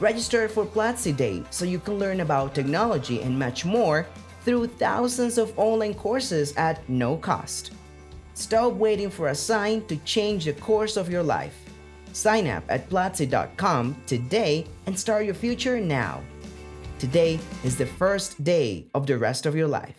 register 0.00 0.50
for 0.50 0.66
Platzi 0.66 1.16
Day 1.16 1.42
so 1.48 1.64
you 1.64 1.78
can 1.78 1.98
learn 1.98 2.20
about 2.20 2.54
technology 2.54 3.22
and 3.22 3.38
much 3.38 3.64
more 3.64 4.06
through 4.42 4.66
thousands 4.66 5.38
of 5.38 5.58
online 5.58 5.94
courses 5.94 6.52
at 6.58 6.86
no 6.90 7.16
cost. 7.16 7.72
Stop 8.34 8.72
waiting 8.74 9.10
for 9.10 9.28
a 9.28 9.34
sign 9.34 9.84
to 9.86 9.96
change 9.98 10.46
the 10.46 10.54
course 10.54 10.96
of 10.96 11.10
your 11.10 11.22
life. 11.22 11.54
Sign 12.12 12.46
up 12.46 12.64
at 12.68 12.88
Platzi.com 12.88 13.96
today 14.06 14.66
and 14.86 14.98
start 14.98 15.24
your 15.24 15.34
future 15.34 15.80
now. 15.80 16.20
Today 16.98 17.38
is 17.64 17.76
the 17.76 17.86
first 17.86 18.42
day 18.44 18.86
of 18.94 19.06
the 19.06 19.18
rest 19.18 19.44
of 19.44 19.54
your 19.54 19.68
life. 19.68 19.96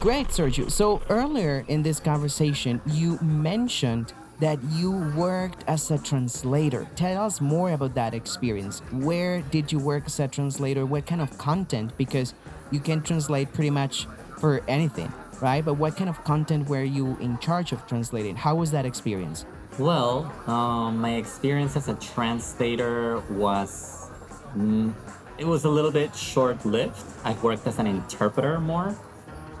Great, 0.00 0.28
Sergio. 0.28 0.70
So, 0.70 1.00
earlier 1.08 1.64
in 1.68 1.82
this 1.82 1.98
conversation, 1.98 2.80
you 2.86 3.18
mentioned 3.20 4.12
that 4.38 4.62
you 4.72 4.92
worked 5.16 5.64
as 5.66 5.90
a 5.90 5.98
translator. 5.98 6.86
Tell 6.94 7.24
us 7.24 7.40
more 7.40 7.72
about 7.72 7.94
that 7.94 8.14
experience. 8.14 8.80
Where 8.92 9.40
did 9.40 9.72
you 9.72 9.78
work 9.78 10.04
as 10.06 10.20
a 10.20 10.28
translator? 10.28 10.84
What 10.84 11.06
kind 11.06 11.22
of 11.22 11.36
content? 11.38 11.96
Because 11.96 12.34
you 12.70 12.78
can 12.78 13.02
translate 13.02 13.52
pretty 13.52 13.70
much 13.70 14.06
for 14.38 14.62
anything, 14.68 15.10
right? 15.40 15.64
But 15.64 15.74
what 15.74 15.96
kind 15.96 16.08
of 16.08 16.22
content 16.24 16.68
were 16.68 16.84
you 16.84 17.16
in 17.20 17.38
charge 17.38 17.72
of 17.72 17.86
translating? 17.86 18.36
How 18.36 18.54
was 18.54 18.70
that 18.70 18.84
experience? 18.84 19.44
Well, 19.78 20.32
um, 20.46 20.98
my 21.00 21.14
experience 21.16 21.76
as 21.76 21.88
a 21.88 21.94
translator 21.94 23.20
was 23.30 24.10
mm, 24.56 24.94
it 25.38 25.46
was 25.46 25.64
a 25.64 25.68
little 25.68 25.90
bit 25.90 26.14
short-lived. 26.14 26.96
I've 27.24 27.42
worked 27.42 27.66
as 27.66 27.78
an 27.78 27.86
interpreter 27.86 28.58
more. 28.60 28.96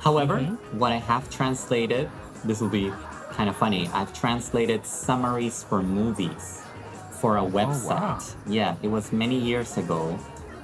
However, 0.00 0.38
mm-hmm. 0.40 0.78
what 0.78 0.92
I 0.92 0.96
have 0.96 1.28
translated, 1.30 2.08
this 2.44 2.60
will 2.60 2.70
be 2.70 2.92
kind 3.32 3.50
of 3.50 3.56
funny. 3.56 3.88
I've 3.92 4.12
translated 4.12 4.86
summaries 4.86 5.62
for 5.62 5.82
movies 5.82 6.62
for 7.20 7.36
a 7.38 7.42
website. 7.42 8.00
Oh, 8.00 8.16
wow. 8.16 8.18
Yeah, 8.46 8.76
it 8.82 8.88
was 8.88 9.12
many 9.12 9.38
years 9.38 9.76
ago, 9.76 10.18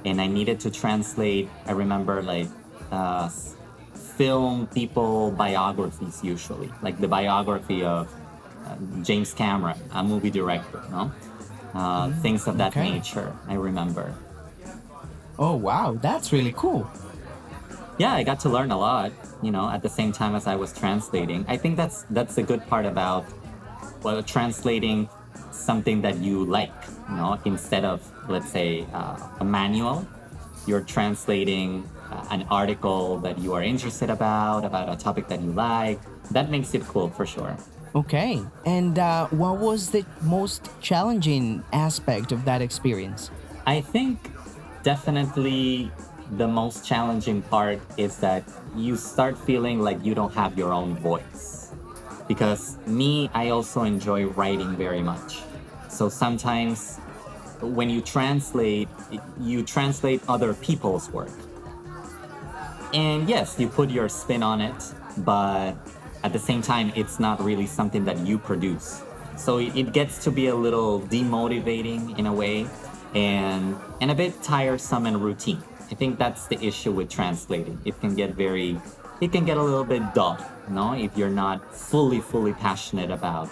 and 0.05 0.21
I 0.21 0.27
needed 0.27 0.59
to 0.61 0.71
translate. 0.71 1.49
I 1.65 1.71
remember 1.71 2.21
like 2.21 2.47
uh, 2.91 3.29
film 4.17 4.67
people 4.67 5.31
biographies 5.31 6.23
usually, 6.23 6.71
like 6.81 6.99
the 6.99 7.07
biography 7.07 7.83
of 7.83 8.13
uh, 8.65 8.75
James 9.01 9.33
Cameron, 9.33 9.77
a 9.91 10.03
movie 10.03 10.29
director, 10.29 10.83
no? 10.89 11.11
Uh, 11.73 12.07
mm, 12.07 12.21
things 12.21 12.47
of 12.47 12.57
that 12.57 12.71
okay. 12.71 12.91
nature. 12.91 13.35
I 13.47 13.55
remember. 13.55 14.13
Oh 15.39 15.55
wow, 15.55 15.97
that's 15.99 16.31
really 16.31 16.53
cool. 16.55 16.89
Yeah, 17.97 18.13
I 18.13 18.23
got 18.23 18.39
to 18.41 18.49
learn 18.49 18.71
a 18.71 18.77
lot. 18.77 19.11
You 19.41 19.51
know, 19.51 19.69
at 19.69 19.81
the 19.81 19.89
same 19.89 20.11
time 20.11 20.35
as 20.35 20.47
I 20.47 20.55
was 20.55 20.71
translating. 20.71 21.45
I 21.47 21.57
think 21.57 21.75
that's 21.75 22.05
that's 22.11 22.37
a 22.37 22.43
good 22.43 22.65
part 22.67 22.85
about 22.85 23.25
well 24.03 24.21
translating 24.21 25.09
something 25.51 26.01
that 26.01 26.17
you 26.17 26.45
like. 26.45 26.73
You 27.09 27.15
know, 27.15 27.39
instead 27.45 27.83
of 27.85 27.99
let's 28.29 28.49
say 28.49 28.85
uh, 28.93 29.17
a 29.39 29.43
manual, 29.43 30.07
you're 30.67 30.81
translating 30.81 31.89
an 32.29 32.45
article 32.49 33.17
that 33.19 33.37
you 33.39 33.53
are 33.53 33.63
interested 33.63 34.09
about, 34.09 34.65
about 34.65 34.89
a 34.89 34.95
topic 34.95 35.27
that 35.27 35.41
you 35.41 35.51
like. 35.51 35.99
That 36.31 36.49
makes 36.49 36.73
it 36.73 36.83
cool 36.83 37.09
for 37.09 37.25
sure. 37.25 37.55
Okay. 37.95 38.41
And 38.65 38.97
uh, 38.97 39.27
what 39.27 39.59
was 39.59 39.91
the 39.91 40.05
most 40.21 40.69
challenging 40.81 41.63
aspect 41.71 42.31
of 42.31 42.45
that 42.45 42.61
experience? 42.61 43.29
I 43.65 43.81
think 43.81 44.31
definitely 44.83 45.91
the 46.37 46.47
most 46.47 46.85
challenging 46.85 47.41
part 47.43 47.79
is 47.97 48.17
that 48.17 48.43
you 48.75 48.97
start 48.97 49.37
feeling 49.37 49.79
like 49.79 50.03
you 50.03 50.15
don't 50.15 50.33
have 50.33 50.57
your 50.57 50.73
own 50.73 50.95
voice. 50.95 51.71
Because 52.27 52.77
me, 52.87 53.29
I 53.33 53.49
also 53.49 53.83
enjoy 53.83 54.25
writing 54.25 54.75
very 54.75 55.01
much. 55.01 55.41
So 55.89 56.09
sometimes 56.09 56.97
when 57.61 57.89
you 57.89 58.01
translate, 58.01 58.89
you 59.39 59.63
translate 59.63 60.21
other 60.27 60.53
people's 60.55 61.09
work. 61.11 61.31
And 62.93 63.27
yes, 63.27 63.59
you 63.59 63.67
put 63.67 63.89
your 63.89 64.07
spin 64.07 64.43
on 64.43 64.61
it, 64.61 64.93
but 65.17 65.73
at 66.23 66.31
the 66.31 66.39
same 66.39 66.61
time, 66.61 66.91
it's 66.95 67.19
not 67.19 67.43
really 67.43 67.65
something 67.65 68.05
that 68.05 68.19
you 68.19 68.37
produce. 68.37 69.01
So 69.35 69.57
it 69.57 69.93
gets 69.93 70.23
to 70.25 70.31
be 70.31 70.47
a 70.47 70.55
little 70.55 71.01
demotivating 71.01 72.17
in 72.19 72.27
a 72.27 72.33
way 72.33 72.67
and, 73.15 73.75
and 73.99 74.11
a 74.11 74.15
bit 74.15 74.41
tiresome 74.43 75.07
and 75.07 75.21
routine. 75.21 75.61
I 75.91 75.95
think 75.95 76.19
that's 76.19 76.47
the 76.47 76.63
issue 76.63 76.91
with 76.91 77.09
translating. 77.09 77.79
It 77.83 77.99
can 77.99 78.15
get 78.15 78.35
very, 78.35 78.79
it 79.21 79.31
can 79.31 79.45
get 79.45 79.57
a 79.57 79.63
little 79.63 79.83
bit 79.83 80.13
dull, 80.13 80.37
know, 80.69 80.93
if 80.93 81.17
you're 81.17 81.29
not 81.29 81.73
fully, 81.73 82.21
fully 82.21 82.53
passionate 82.53 83.11
about 83.11 83.49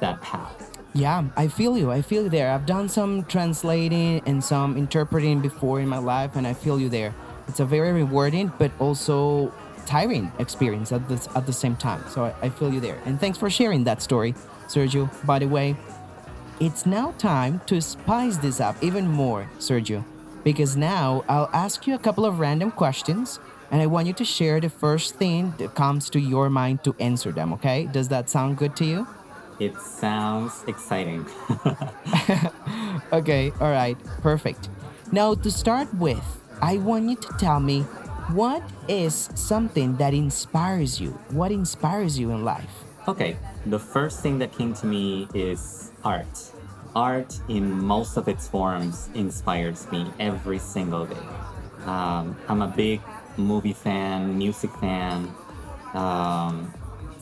that 0.00 0.20
path. 0.22 0.78
Yeah, 0.94 1.24
I 1.36 1.48
feel 1.48 1.76
you. 1.76 1.90
I 1.90 2.00
feel 2.00 2.24
you 2.24 2.30
there. 2.30 2.50
I've 2.50 2.64
done 2.64 2.88
some 2.88 3.24
translating 3.24 4.22
and 4.24 4.42
some 4.42 4.78
interpreting 4.78 5.40
before 5.40 5.78
in 5.80 5.88
my 5.88 5.98
life, 5.98 6.36
and 6.36 6.46
I 6.46 6.54
feel 6.54 6.80
you 6.80 6.88
there. 6.88 7.14
It's 7.48 7.60
a 7.60 7.64
very 7.64 7.92
rewarding, 7.92 8.52
but 8.58 8.70
also 8.78 9.52
tiring 9.86 10.32
experience 10.38 10.92
at 10.92 11.08
the, 11.08 11.28
at 11.34 11.46
the 11.46 11.52
same 11.52 11.76
time. 11.76 12.04
So 12.10 12.24
I, 12.24 12.34
I 12.42 12.48
feel 12.48 12.72
you 12.72 12.80
there. 12.80 13.00
And 13.04 13.20
thanks 13.20 13.38
for 13.38 13.48
sharing 13.48 13.84
that 13.84 14.02
story, 14.02 14.34
Sergio. 14.66 15.08
By 15.24 15.38
the 15.38 15.46
way, 15.46 15.76
it's 16.58 16.86
now 16.86 17.12
time 17.18 17.60
to 17.66 17.80
spice 17.80 18.36
this 18.38 18.60
up 18.60 18.76
even 18.82 19.06
more, 19.06 19.48
Sergio, 19.58 20.04
because 20.42 20.76
now 20.76 21.24
I'll 21.28 21.50
ask 21.52 21.86
you 21.86 21.94
a 21.94 21.98
couple 21.98 22.24
of 22.24 22.40
random 22.40 22.70
questions 22.70 23.38
and 23.70 23.82
I 23.82 23.86
want 23.86 24.06
you 24.06 24.12
to 24.14 24.24
share 24.24 24.60
the 24.60 24.70
first 24.70 25.16
thing 25.16 25.54
that 25.58 25.74
comes 25.74 26.08
to 26.10 26.20
your 26.20 26.48
mind 26.48 26.84
to 26.84 26.94
answer 27.00 27.32
them, 27.32 27.52
okay? 27.54 27.88
Does 27.92 28.08
that 28.08 28.30
sound 28.30 28.56
good 28.56 28.76
to 28.76 28.84
you? 28.84 29.06
It 29.58 29.76
sounds 29.80 30.64
exciting. 30.66 31.26
okay, 33.12 33.52
all 33.60 33.70
right, 33.70 33.96
perfect. 34.22 34.68
Now, 35.12 35.34
to 35.34 35.50
start 35.50 35.92
with, 35.94 36.24
I 36.60 36.78
want 36.78 37.08
you 37.10 37.16
to 37.16 37.28
tell 37.38 37.60
me 37.60 37.82
what 38.32 38.62
is 38.88 39.28
something 39.34 39.96
that 39.96 40.14
inspires 40.14 41.00
you? 41.00 41.10
What 41.30 41.52
inspires 41.52 42.18
you 42.18 42.30
in 42.30 42.44
life? 42.44 42.84
Okay, 43.06 43.36
the 43.66 43.78
first 43.78 44.20
thing 44.20 44.38
that 44.40 44.52
came 44.52 44.74
to 44.74 44.86
me 44.86 45.28
is 45.32 45.92
art. 46.02 46.50
Art, 46.94 47.38
in 47.48 47.70
most 47.70 48.16
of 48.16 48.26
its 48.26 48.48
forms, 48.48 49.10
inspires 49.14 49.90
me 49.92 50.10
every 50.18 50.58
single 50.58 51.06
day. 51.06 51.26
Um, 51.84 52.36
I'm 52.48 52.62
a 52.62 52.68
big 52.68 53.00
movie 53.36 53.74
fan, 53.74 54.36
music 54.36 54.70
fan, 54.80 55.32
um, 55.94 56.72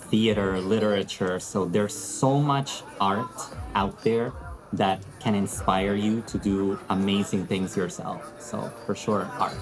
theater, 0.09 0.59
literature. 0.61 1.38
So 1.41 1.67
there's 1.67 1.95
so 1.95 2.41
much 2.41 2.83
art 3.00 3.35
out 3.75 4.03
there 4.05 4.33
that 4.73 5.00
can 5.25 5.35
inspire 5.35 5.95
you 5.95 6.21
to 6.26 6.37
do 6.37 6.78
amazing 6.90 7.47
things 7.47 7.75
yourself. 7.75 8.21
So 8.38 8.71
for 8.85 8.95
sure, 8.95 9.26
art. 9.40 9.57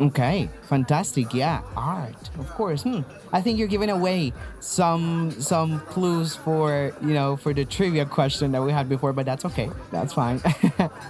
Okay, 0.00 0.48
fantastic. 0.68 1.34
Yeah, 1.34 1.62
art, 1.76 2.30
of 2.38 2.48
course. 2.50 2.84
Hmm. 2.84 3.00
I 3.32 3.42
think 3.42 3.58
you're 3.58 3.66
giving 3.76 3.90
away 3.90 4.32
some 4.60 5.32
some 5.32 5.80
clues 5.90 6.36
for 6.36 6.94
you 7.02 7.14
know 7.18 7.36
for 7.36 7.52
the 7.52 7.64
trivia 7.64 8.06
question 8.06 8.52
that 8.52 8.62
we 8.62 8.70
had 8.70 8.88
before, 8.88 9.12
but 9.12 9.26
that's 9.26 9.44
okay. 9.44 9.68
That's 9.90 10.12
fine. 10.14 10.40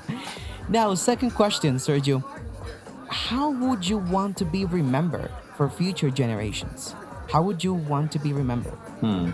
now, 0.71 0.95
second 0.95 1.33
question, 1.33 1.77
Sergio. 1.77 2.25
How 3.11 3.50
would 3.50 3.87
you 3.87 3.99
want 3.99 4.37
to 4.38 4.45
be 4.45 4.65
remembered 4.65 5.31
for 5.57 5.69
future 5.69 6.11
generations? 6.11 6.95
How 7.31 7.43
would 7.43 7.62
you 7.62 7.75
want 7.75 8.11
to 8.12 8.19
be 8.19 8.33
remembered? 8.33 8.79
Hmm. 9.05 9.33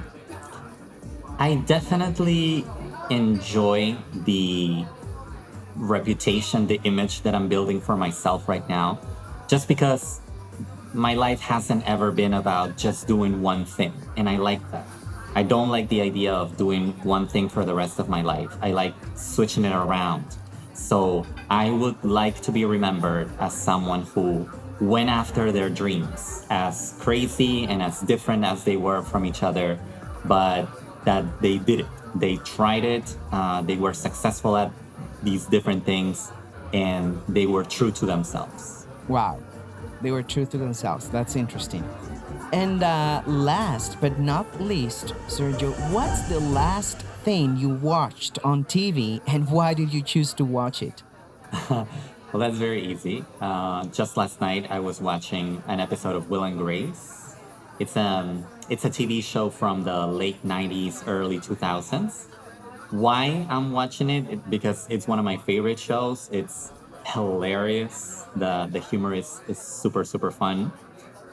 I 1.38 1.56
definitely 1.66 2.64
enjoy 3.10 3.96
the 4.24 4.84
reputation, 5.76 6.66
the 6.66 6.80
image 6.84 7.22
that 7.22 7.34
I'm 7.34 7.48
building 7.48 7.80
for 7.80 7.96
myself 7.96 8.48
right 8.48 8.66
now, 8.68 9.00
just 9.48 9.68
because 9.68 10.20
my 10.92 11.14
life 11.14 11.40
hasn't 11.40 11.86
ever 11.88 12.12
been 12.12 12.34
about 12.34 12.76
just 12.76 13.08
doing 13.08 13.42
one 13.42 13.64
thing. 13.64 13.92
And 14.16 14.28
I 14.28 14.36
like 14.36 14.70
that. 14.70 14.86
I 15.34 15.42
don't 15.42 15.68
like 15.68 15.88
the 15.88 16.00
idea 16.00 16.32
of 16.32 16.56
doing 16.56 16.92
one 17.02 17.26
thing 17.26 17.48
for 17.48 17.64
the 17.64 17.74
rest 17.74 17.98
of 17.98 18.08
my 18.08 18.22
life. 18.22 18.56
I 18.62 18.70
like 18.70 18.94
switching 19.16 19.64
it 19.64 19.74
around. 19.74 20.24
So 20.74 21.26
I 21.50 21.70
would 21.70 22.04
like 22.04 22.40
to 22.42 22.52
be 22.52 22.64
remembered 22.64 23.28
as 23.40 23.52
someone 23.52 24.02
who 24.02 24.48
went 24.80 25.08
after 25.10 25.50
their 25.50 25.70
dreams, 25.70 26.46
as 26.50 26.94
crazy 27.00 27.64
and 27.64 27.82
as 27.82 28.00
different 28.00 28.44
as 28.44 28.64
they 28.64 28.76
were 28.76 29.02
from 29.02 29.24
each 29.24 29.42
other, 29.42 29.78
but 30.24 30.68
that 31.04 31.24
they 31.40 31.58
did 31.58 31.80
it. 31.80 31.86
They 32.14 32.36
tried 32.38 32.84
it, 32.84 33.16
uh, 33.32 33.62
they 33.62 33.76
were 33.76 33.92
successful 33.92 34.56
at 34.56 34.70
these 35.22 35.46
different 35.46 35.84
things, 35.84 36.30
and 36.72 37.20
they 37.28 37.46
were 37.46 37.64
true 37.64 37.90
to 37.92 38.06
themselves. 38.06 38.86
Wow. 39.08 39.40
They 40.00 40.10
were 40.10 40.22
true 40.22 40.46
to 40.46 40.58
themselves. 40.58 41.08
That's 41.08 41.34
interesting. 41.34 41.84
And 42.52 42.82
uh, 42.82 43.22
last 43.26 44.00
but 44.00 44.18
not 44.18 44.60
least, 44.60 45.06
Sergio, 45.28 45.72
what's 45.90 46.28
the 46.28 46.40
last 46.40 46.98
thing 47.24 47.56
you 47.56 47.70
watched 47.70 48.38
on 48.44 48.64
TV 48.64 49.20
and 49.26 49.50
why 49.50 49.74
did 49.74 49.92
you 49.92 50.02
choose 50.02 50.32
to 50.34 50.44
watch 50.44 50.82
it? 50.82 51.02
well, 51.70 51.88
that's 52.34 52.56
very 52.56 52.84
easy. 52.84 53.24
Uh, 53.40 53.86
just 53.86 54.16
last 54.16 54.40
night, 54.40 54.70
I 54.70 54.80
was 54.80 55.00
watching 55.00 55.62
an 55.66 55.80
episode 55.80 56.16
of 56.16 56.28
Will 56.30 56.44
and 56.44 56.58
Grace. 56.58 57.23
It's 57.78 57.96
um, 57.96 58.46
it's 58.68 58.84
a 58.84 58.90
TV 58.90 59.22
show 59.22 59.50
from 59.50 59.82
the 59.84 60.06
late 60.06 60.44
'90s, 60.46 61.04
early 61.06 61.38
2000s. 61.38 62.26
Why 62.90 63.46
I'm 63.50 63.72
watching 63.72 64.10
it? 64.10 64.30
it? 64.30 64.50
Because 64.50 64.86
it's 64.88 65.08
one 65.08 65.18
of 65.18 65.24
my 65.24 65.36
favorite 65.36 65.78
shows. 65.78 66.28
It's 66.32 66.72
hilarious. 67.06 68.26
the 68.36 68.68
The 68.70 68.78
humor 68.80 69.14
is 69.14 69.40
is 69.48 69.58
super 69.58 70.04
super 70.04 70.30
fun. 70.30 70.72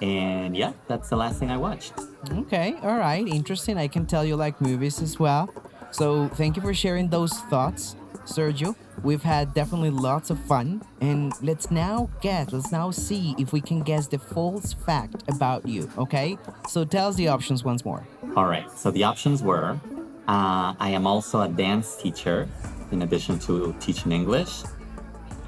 And 0.02 0.58
yeah, 0.58 0.74
that's 0.88 1.10
the 1.10 1.16
last 1.16 1.38
thing 1.38 1.52
I 1.52 1.58
watched. 1.58 1.94
Okay, 2.32 2.74
all 2.82 2.98
right, 2.98 3.28
interesting. 3.28 3.78
I 3.78 3.88
can 3.88 4.08
tell 4.08 4.26
you 4.26 4.36
like 4.36 4.60
movies 4.60 5.00
as 5.02 5.20
well. 5.20 5.54
So 5.92 6.28
thank 6.30 6.56
you 6.56 6.62
for 6.62 6.74
sharing 6.74 7.10
those 7.10 7.34
thoughts, 7.52 7.96
Sergio. 8.26 8.76
We've 9.04 9.24
had 9.24 9.54
definitely 9.54 9.90
lots 9.90 10.30
of 10.30 10.40
fun, 10.46 10.82
and 11.00 11.34
let's 11.42 11.72
now 11.72 12.10
get, 12.22 12.54
let's 12.54 12.72
now 12.72 12.92
see 12.92 13.36
if 13.38 13.54
we 13.54 13.62
can 13.62 13.82
guess 13.82 14.08
the 14.08 14.20
false 14.20 14.74
fact 14.74 15.24
about 15.28 15.68
you. 15.68 15.90
Okay, 15.98 16.38
so 16.68 16.86
tell 16.86 17.10
us 17.10 17.16
the 17.16 17.28
options 17.28 17.64
once 17.64 17.84
more. 17.86 18.06
All 18.36 18.46
right. 18.46 18.70
So 18.72 18.92
the 18.92 19.04
options 19.04 19.42
were, 19.42 19.80
uh, 20.28 20.74
I 20.80 20.90
am 20.92 21.08
also 21.08 21.42
a 21.42 21.48
dance 21.48 21.98
teacher 21.98 22.48
in 22.92 23.02
addition 23.02 23.40
to 23.40 23.76
teaching 23.80 24.12
English. 24.12 24.64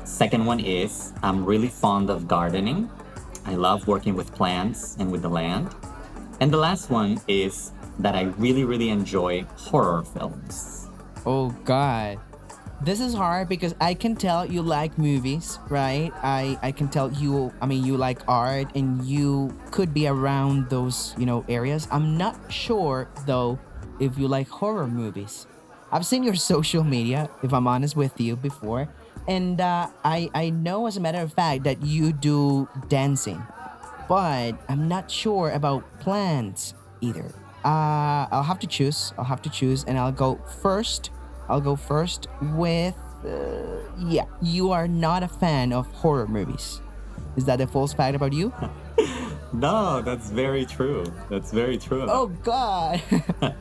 Second 0.04 0.46
one 0.46 0.60
is 0.60 1.14
I'm 1.24 1.46
really 1.46 1.70
fond 1.70 2.10
of 2.10 2.28
gardening 2.28 2.90
I 3.46 3.56
love 3.56 3.88
working 3.88 4.16
with 4.16 4.34
plants 4.34 4.96
and 5.00 5.12
with 5.12 5.22
the 5.22 5.30
land. 5.30 5.76
And 6.40 6.52
the 6.52 6.58
last 6.58 6.90
one 6.90 7.20
is 7.28 7.72
that 8.00 8.16
I 8.16 8.24
really, 8.40 8.64
really 8.64 8.90
enjoy 8.90 9.44
horror 9.56 10.04
films. 10.04 10.88
Oh, 11.26 11.50
God. 11.66 12.20
This 12.84 13.00
is 13.00 13.14
hard 13.14 13.48
because 13.48 13.74
I 13.80 13.94
can 13.94 14.14
tell 14.14 14.46
you 14.46 14.62
like 14.62 14.98
movies, 14.98 15.58
right? 15.70 16.12
I, 16.22 16.60
I 16.62 16.74
can 16.74 16.90
tell 16.90 17.10
you, 17.14 17.54
I 17.62 17.66
mean, 17.66 17.86
you 17.86 17.96
like 17.96 18.20
art 18.28 18.76
and 18.76 19.02
you 19.06 19.58
could 19.72 19.94
be 19.94 20.06
around 20.06 20.70
those, 20.70 21.16
you 21.18 21.26
know, 21.26 21.46
areas. 21.48 21.88
I'm 21.92 22.18
not 22.18 22.52
sure, 22.52 23.08
though, 23.26 23.58
if 24.02 24.18
you 24.18 24.28
like 24.28 24.50
horror 24.50 24.88
movies. 24.88 25.48
I've 25.94 26.06
seen 26.06 26.24
your 26.24 26.36
social 26.52 26.84
media, 26.84 27.30
if 27.42 27.54
I'm 27.54 27.68
honest 27.68 27.96
with 27.96 28.20
you, 28.20 28.36
before, 28.36 28.90
and 29.30 29.62
uh, 29.62 29.88
I 30.04 30.30
I 30.34 30.50
know 30.50 30.86
as 30.86 30.98
a 30.98 31.00
matter 31.00 31.22
of 31.22 31.32
fact 31.32 31.64
that 31.64 31.86
you 31.86 32.12
do 32.12 32.68
dancing, 32.90 33.42
but 34.10 34.60
I'm 34.68 34.90
not 34.90 35.10
sure 35.10 35.52
about 35.52 35.88
plants 36.02 36.74
either. 37.00 37.32
Uh, 37.64 38.28
I'll 38.28 38.44
have 38.44 38.60
to 38.60 38.68
choose. 38.68 39.14
I'll 39.18 39.24
have 39.24 39.42
to 39.44 39.50
choose, 39.50 39.86
and 39.86 39.98
I'll 39.98 40.12
go 40.12 40.36
first. 40.62 41.12
I'll 41.50 41.62
go 41.62 41.76
first 41.76 42.28
with 42.42 42.96
uh, 43.26 43.80
yeah. 44.00 44.26
You 44.42 44.72
are 44.72 44.88
not 44.88 45.24
a 45.24 45.28
fan 45.28 45.72
of 45.72 45.88
horror 45.88 46.28
movies. 46.28 46.82
Is 47.36 47.46
that 47.46 47.62
a 47.62 47.68
false 47.68 47.94
fact 47.94 48.16
about 48.16 48.34
you? 48.34 48.54
no, 49.54 50.02
that's 50.02 50.30
very 50.30 50.66
true. 50.66 51.06
That's 51.30 51.52
very 51.52 51.78
true. 51.78 52.06
Oh 52.08 52.28
God. 52.44 53.02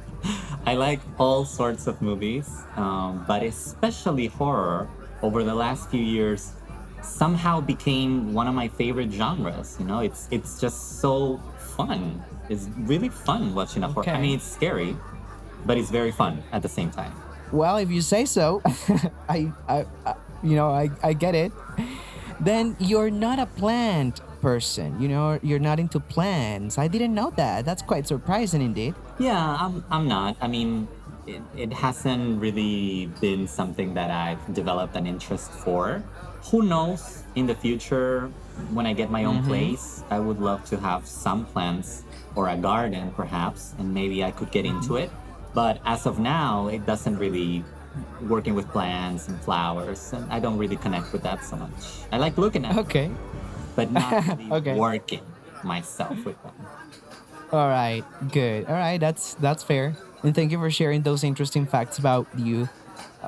I 0.67 0.75
like 0.75 1.01
all 1.19 1.45
sorts 1.45 1.87
of 1.87 2.01
movies, 2.01 2.49
um, 2.77 3.25
but 3.27 3.43
especially 3.43 4.27
horror 4.27 4.89
over 5.21 5.43
the 5.43 5.55
last 5.55 5.91
few 5.91 6.03
years 6.03 6.53
somehow 7.03 7.61
became 7.61 8.33
one 8.33 8.47
of 8.47 8.55
my 8.55 8.69
favorite 8.69 9.11
genres. 9.11 9.77
You 9.79 9.87
know, 9.87 10.01
it's 10.01 10.29
it's 10.31 10.61
just 10.61 11.01
so 11.01 11.41
fun. 11.77 12.23
It's 12.49 12.69
really 12.79 13.09
fun 13.09 13.55
watching 13.55 13.83
a 13.83 13.89
horror. 13.89 14.05
Okay. 14.05 14.13
I 14.13 14.21
mean, 14.21 14.37
it's 14.37 14.47
scary, 14.47 14.97
but 15.67 15.79
it's 15.79 15.91
very 15.91 16.13
fun 16.13 16.43
at 16.53 16.63
the 16.63 16.69
same 16.69 16.91
time. 16.91 17.13
Well, 17.53 17.77
if 17.77 17.91
you 17.91 18.01
say 18.01 18.25
so, 18.25 18.63
I, 19.29 19.53
I, 19.69 19.87
I, 20.07 20.15
you 20.43 20.57
know, 20.57 20.71
I, 20.71 20.91
I 21.03 21.13
get 21.13 21.35
it. 21.35 21.53
Then 22.41 22.77
you're 22.81 23.11
not 23.11 23.39
a 23.39 23.47
plant 23.47 24.21
person. 24.41 25.01
You 25.01 25.09
know, 25.09 25.39
you're 25.43 25.61
not 25.61 25.79
into 25.79 26.01
plants. 26.01 26.79
I 26.79 26.89
didn't 26.89 27.15
know 27.15 27.31
that. 27.37 27.65
That's 27.65 27.83
quite 27.83 28.09
surprising, 28.09 28.63
indeed. 28.63 28.95
Yeah, 29.19 29.57
I'm. 29.61 29.85
I'm 29.91 30.09
not. 30.09 30.37
I 30.41 30.49
mean, 30.49 30.89
it, 31.27 31.43
it 31.57 31.73
hasn't 31.73 32.41
really 32.41 33.07
been 33.21 33.47
something 33.47 33.95
that 33.95 34.11
I've 34.11 34.55
developed 34.55 34.97
an 34.97 35.07
interest 35.07 35.53
for. 35.53 36.03
Who 36.51 36.63
knows 36.63 37.23
in 37.37 37.47
the 37.47 37.55
future 37.55 38.29
when 38.73 38.87
I 38.87 38.93
get 38.93 39.11
my 39.11 39.25
own 39.25 39.39
mm-hmm. 39.39 39.49
place, 39.49 40.03
I 40.11 40.19
would 40.19 40.41
love 40.41 40.65
to 40.67 40.77
have 40.79 41.07
some 41.07 41.47
plants 41.47 42.03
or 42.35 42.49
a 42.49 42.57
garden 42.57 43.13
perhaps, 43.13 43.75
and 43.79 43.95
maybe 43.95 44.25
I 44.25 44.33
could 44.33 44.51
get 44.51 44.65
mm-hmm. 44.65 44.79
into 44.79 44.97
it. 44.97 45.11
But 45.55 45.81
as 45.85 46.07
of 46.07 46.19
now, 46.19 46.69
it 46.69 46.87
doesn't 46.87 47.19
really 47.19 47.65
working 48.23 48.55
with 48.55 48.69
plants 48.69 49.29
and 49.29 49.41
flowers, 49.43 50.13
and 50.13 50.31
I 50.33 50.41
don't 50.41 50.57
really 50.57 50.77
connect 50.77 51.13
with 51.13 51.23
that 51.23 51.45
so 51.45 51.57
much. 51.57 51.71
I 52.11 52.19
like 52.19 52.39
looking 52.39 52.65
at 52.65 52.77
okay. 52.79 53.09
them, 53.09 53.19
but 53.77 53.93
not 53.93 54.27
really 54.39 54.53
okay. 54.53 54.75
working 54.75 55.21
myself 55.63 56.17
with 56.25 56.41
them. 56.43 56.55
All 57.53 57.69
right, 57.69 58.03
good. 58.33 58.67
All 58.67 58.75
right, 58.75 58.99
that's 58.99 59.35
that's 59.35 59.63
fair. 59.63 59.95
And 60.23 60.35
thank 60.35 60.53
you 60.53 60.59
for 60.59 60.71
sharing 60.71 61.03
those 61.03 61.25
interesting 61.25 61.67
facts 61.67 61.99
about 61.99 62.27
you, 62.37 62.69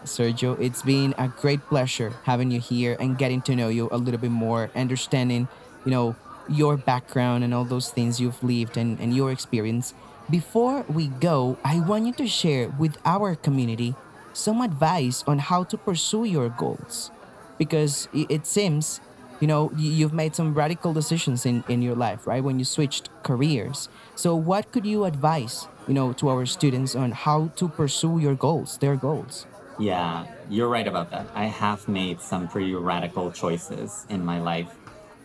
Sergio. 0.04 0.58
It's 0.60 0.82
been 0.82 1.14
a 1.18 1.28
great 1.28 1.60
pleasure 1.66 2.14
having 2.22 2.50
you 2.50 2.60
here 2.60 2.96
and 2.98 3.18
getting 3.18 3.42
to 3.42 3.56
know 3.56 3.68
you 3.68 3.88
a 3.92 3.98
little 3.98 4.20
bit 4.20 4.30
more, 4.30 4.70
understanding, 4.74 5.48
you 5.84 5.90
know, 5.90 6.16
your 6.48 6.76
background 6.76 7.44
and 7.44 7.52
all 7.52 7.64
those 7.64 7.90
things 7.90 8.20
you've 8.20 8.42
lived 8.42 8.76
and, 8.76 8.98
and 9.00 9.14
your 9.14 9.32
experience. 9.32 9.92
Before 10.30 10.84
we 10.88 11.08
go, 11.08 11.56
I 11.64 11.80
want 11.80 12.06
you 12.06 12.12
to 12.14 12.26
share 12.26 12.68
with 12.78 12.96
our 13.04 13.34
community 13.34 13.94
some 14.32 14.60
advice 14.60 15.22
on 15.26 15.38
how 15.38 15.64
to 15.64 15.76
pursue 15.76 16.24
your 16.24 16.48
goals. 16.48 17.10
Because 17.58 18.08
it 18.12 18.46
seems, 18.46 19.00
you 19.40 19.46
know, 19.46 19.70
you've 19.76 20.12
made 20.12 20.34
some 20.34 20.54
radical 20.54 20.92
decisions 20.92 21.46
in, 21.46 21.62
in 21.68 21.82
your 21.82 21.94
life, 21.94 22.26
right? 22.26 22.42
When 22.42 22.58
you 22.58 22.64
switched 22.64 23.10
careers. 23.22 23.88
So, 24.16 24.34
what 24.34 24.72
could 24.72 24.84
you 24.84 25.04
advise 25.04 25.68
you 25.86 25.94
know, 25.94 26.12
to 26.14 26.28
our 26.28 26.46
students 26.46 26.94
on 26.94 27.12
how 27.12 27.48
to 27.56 27.68
pursue 27.68 28.18
your 28.18 28.34
goals, 28.34 28.78
their 28.78 28.96
goals. 28.96 29.46
Yeah, 29.78 30.26
you're 30.48 30.68
right 30.68 30.86
about 30.86 31.10
that. 31.10 31.26
I 31.34 31.46
have 31.46 31.88
made 31.88 32.20
some 32.20 32.48
pretty 32.48 32.74
radical 32.74 33.30
choices 33.32 34.06
in 34.08 34.24
my 34.24 34.40
life. 34.40 34.74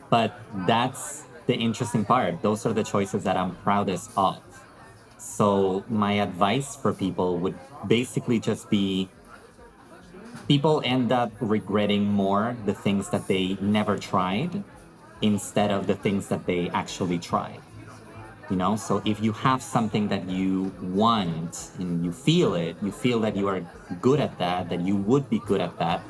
But 0.10 0.40
that's 0.66 1.24
the 1.46 1.54
interesting 1.54 2.04
part. 2.04 2.42
Those 2.42 2.66
are 2.66 2.74
the 2.74 2.84
choices 2.84 3.24
that 3.24 3.38
I'm 3.38 3.56
proudest 3.58 4.10
of. 4.18 4.42
So, 5.20 5.84
my 5.90 6.14
advice 6.14 6.76
for 6.76 6.94
people 6.94 7.38
would 7.40 7.60
basically 7.88 8.40
just 8.40 8.70
be 8.70 9.10
people 10.48 10.82
end 10.84 11.12
up 11.12 11.32
regretting 11.40 12.06
more 12.06 12.58
the 12.66 12.74
things 12.74 13.10
that 13.10 13.28
they 13.28 13.58
never 13.62 13.98
tried 13.98 14.64
instead 15.22 15.70
of 15.70 15.86
the 15.86 15.96
things 15.96 16.28
that 16.30 16.46
they 16.46 16.70
actually 16.70 17.20
tried 17.20 17.60
you 18.50 18.56
know? 18.56 18.76
So 18.76 19.02
if 19.06 19.22
you 19.22 19.32
have 19.34 19.62
something 19.62 20.08
that 20.08 20.28
you 20.28 20.74
want 20.82 21.70
and 21.78 22.04
you 22.04 22.12
feel 22.12 22.56
it 22.56 22.76
you 22.82 22.92
feel 22.92 23.20
that 23.20 23.36
you 23.36 23.48
are 23.48 23.62
good 24.02 24.20
at 24.20 24.38
that 24.40 24.70
that 24.70 24.82
you 24.82 24.96
would 24.96 25.30
be 25.30 25.40
good 25.46 25.62
at 25.62 25.78
that 25.78 26.02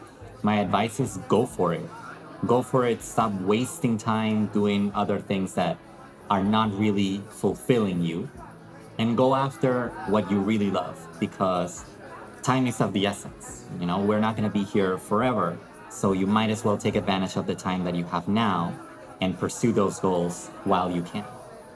my 0.42 0.60
advice 0.60 1.00
is 1.00 1.18
go 1.28 1.46
for 1.46 1.74
it. 1.74 1.84
Go 2.48 2.62
for 2.62 2.86
it. 2.88 3.02
Stop 3.02 3.34
wasting 3.42 3.98
time 3.98 4.48
doing 4.48 4.90
other 4.96 5.20
things 5.20 5.54
that 5.56 5.78
are 6.30 6.44
not 6.44 6.72
really 6.80 7.22
fulfilling 7.30 8.02
you 8.02 8.30
and 9.00 9.18
go 9.18 9.34
after 9.34 9.90
what 10.08 10.30
you 10.30 10.40
really 10.40 10.70
love 10.70 10.96
because 11.20 11.84
time 12.44 12.68
is 12.68 12.80
of 12.80 12.94
the 12.94 13.08
essence 13.08 13.66
you 13.80 13.86
know 13.86 14.00
we're 14.00 14.20
not 14.20 14.38
going 14.38 14.48
to 14.48 14.54
be 14.54 14.64
here 14.64 14.98
forever 14.98 15.58
so 15.90 16.14
you 16.14 16.28
might 16.28 16.52
as 16.52 16.64
well 16.64 16.78
take 16.78 16.96
advantage 16.96 17.36
of 17.36 17.48
the 17.48 17.56
time 17.56 17.84
that 17.84 17.96
you 17.96 18.04
have 18.06 18.28
now 18.28 18.72
and 19.22 19.38
pursue 19.40 19.72
those 19.72 20.00
goals 20.00 20.48
while 20.64 20.92
you 20.92 21.02
can 21.02 21.26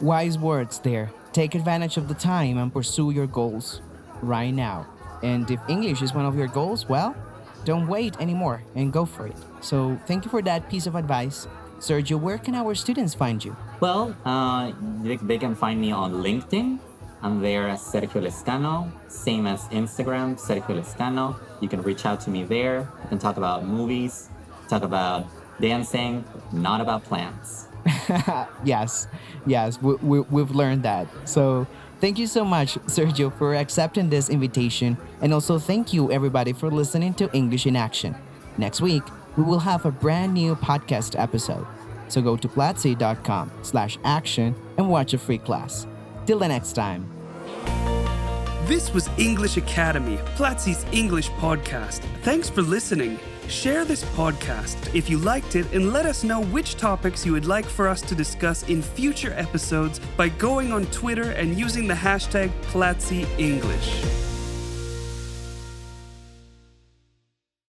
Wise 0.03 0.38
words 0.38 0.79
there. 0.79 1.12
Take 1.31 1.55
advantage 1.55 1.95
of 1.95 2.09
the 2.09 2.13
time 2.13 2.57
and 2.57 2.73
pursue 2.73 3.12
your 3.12 3.27
goals 3.27 3.81
right 4.21 4.53
now. 4.53 4.86
And 5.23 5.49
if 5.49 5.62
English 5.69 6.01
is 6.01 6.13
one 6.13 6.25
of 6.25 6.36
your 6.36 6.47
goals, 6.47 6.89
well, 6.89 7.15
don't 7.63 7.88
wait 7.88 8.19
anymore 8.19 8.63
and 8.75 8.91
go 8.91 9.05
for 9.05 9.27
it. 9.27 9.38
So, 9.62 9.97
thank 10.05 10.25
you 10.25 10.31
for 10.31 10.41
that 10.41 10.69
piece 10.69 10.88
of 10.88 10.95
advice. 10.95 11.47
Sergio, 11.79 12.19
where 12.19 12.38
can 12.38 12.55
our 12.55 12.75
students 12.75 13.13
find 13.13 13.43
you? 13.43 13.55
Well, 13.79 14.15
uh, 14.25 14.73
they, 15.03 15.15
they, 15.17 15.38
can 15.38 15.55
find 15.55 15.79
me 15.79 15.91
on 15.91 16.15
LinkedIn. 16.15 16.79
I'm 17.23 17.41
there 17.41 17.69
as 17.69 17.81
Sergio 17.81 18.21
Lescano, 18.21 18.91
same 19.07 19.47
as 19.47 19.62
Instagram, 19.69 20.36
Sergio 20.38 20.77
Lescano. 20.77 21.39
You 21.62 21.69
can 21.69 21.81
reach 21.81 22.05
out 22.05 22.19
to 22.21 22.29
me 22.29 22.43
there. 22.43 22.86
We 23.01 23.07
can 23.07 23.17
talk 23.17 23.38
about 23.38 23.65
movies, 23.65 24.29
talk 24.67 24.83
about 24.83 25.25
dancing, 25.62 26.25
not 26.51 26.81
about 26.81 27.05
plants. 27.05 27.67
yes, 28.65 29.07
yes, 29.45 29.81
we, 29.81 29.95
we, 29.95 30.19
we've 30.19 30.51
learned 30.51 30.83
that. 30.83 31.07
So 31.23 31.65
thank 32.01 32.19
you 32.19 32.27
so 32.27 32.43
much, 32.43 32.75
Sergio, 32.88 33.31
for 33.38 33.55
accepting 33.55 34.09
this 34.09 34.29
invitation. 34.29 34.97
And 35.21 35.33
also 35.33 35.57
thank 35.59 35.93
you, 35.93 36.12
everybody, 36.12 36.51
for 36.51 36.69
listening 36.69 37.13
to 37.15 37.31
English 37.31 37.65
in 37.65 37.77
Action. 37.77 38.15
Next 38.57 38.81
week, 38.81 39.03
we 39.38 39.43
will 39.43 39.59
have 39.59 39.86
a 39.86 39.91
brand 39.91 40.33
new 40.33 40.55
podcast 40.55 41.17
episode. 41.17 41.65
So 42.09 42.21
go 42.21 42.36
to 42.36 42.49
platzi.com 42.49 43.49
slash 43.62 43.97
action 44.03 44.55
and 44.77 44.89
watch 44.89 45.13
a 45.13 45.17
free 45.17 45.38
class. 45.38 45.88
Till 46.25 46.39
the 46.39 46.47
next 46.47 46.73
time. 46.73 47.12
This 48.65 48.93
was 48.93 49.10
English 49.17 49.58
Academy, 49.58 50.15
Platzi's 50.38 50.86
English 50.93 51.30
podcast. 51.32 51.99
Thanks 52.21 52.49
for 52.49 52.62
listening. 52.62 53.19
Share 53.49 53.84
this 53.84 54.06
podcast 54.15 54.95
if 54.95 55.10
you 55.10 55.17
liked 55.17 55.58
it 55.58 55.69
and 55.73 55.91
let 55.91 56.06
us 56.06 56.23
know 56.23 56.43
which 56.45 56.76
topics 56.78 57.26
you 57.26 57.34
would 57.34 57.45
like 57.45 57.65
for 57.65 57.89
us 57.89 57.99
to 58.04 58.15
discuss 58.15 58.63
in 58.69 58.82
future 58.82 59.34
episodes 59.34 59.99
by 60.15 60.30
going 60.30 60.71
on 60.71 60.86
Twitter 60.88 61.32
and 61.32 61.60
using 61.60 61.88
the 61.89 61.93
hashtag 61.93 62.52
Platzi 62.71 63.28
English. 63.38 64.33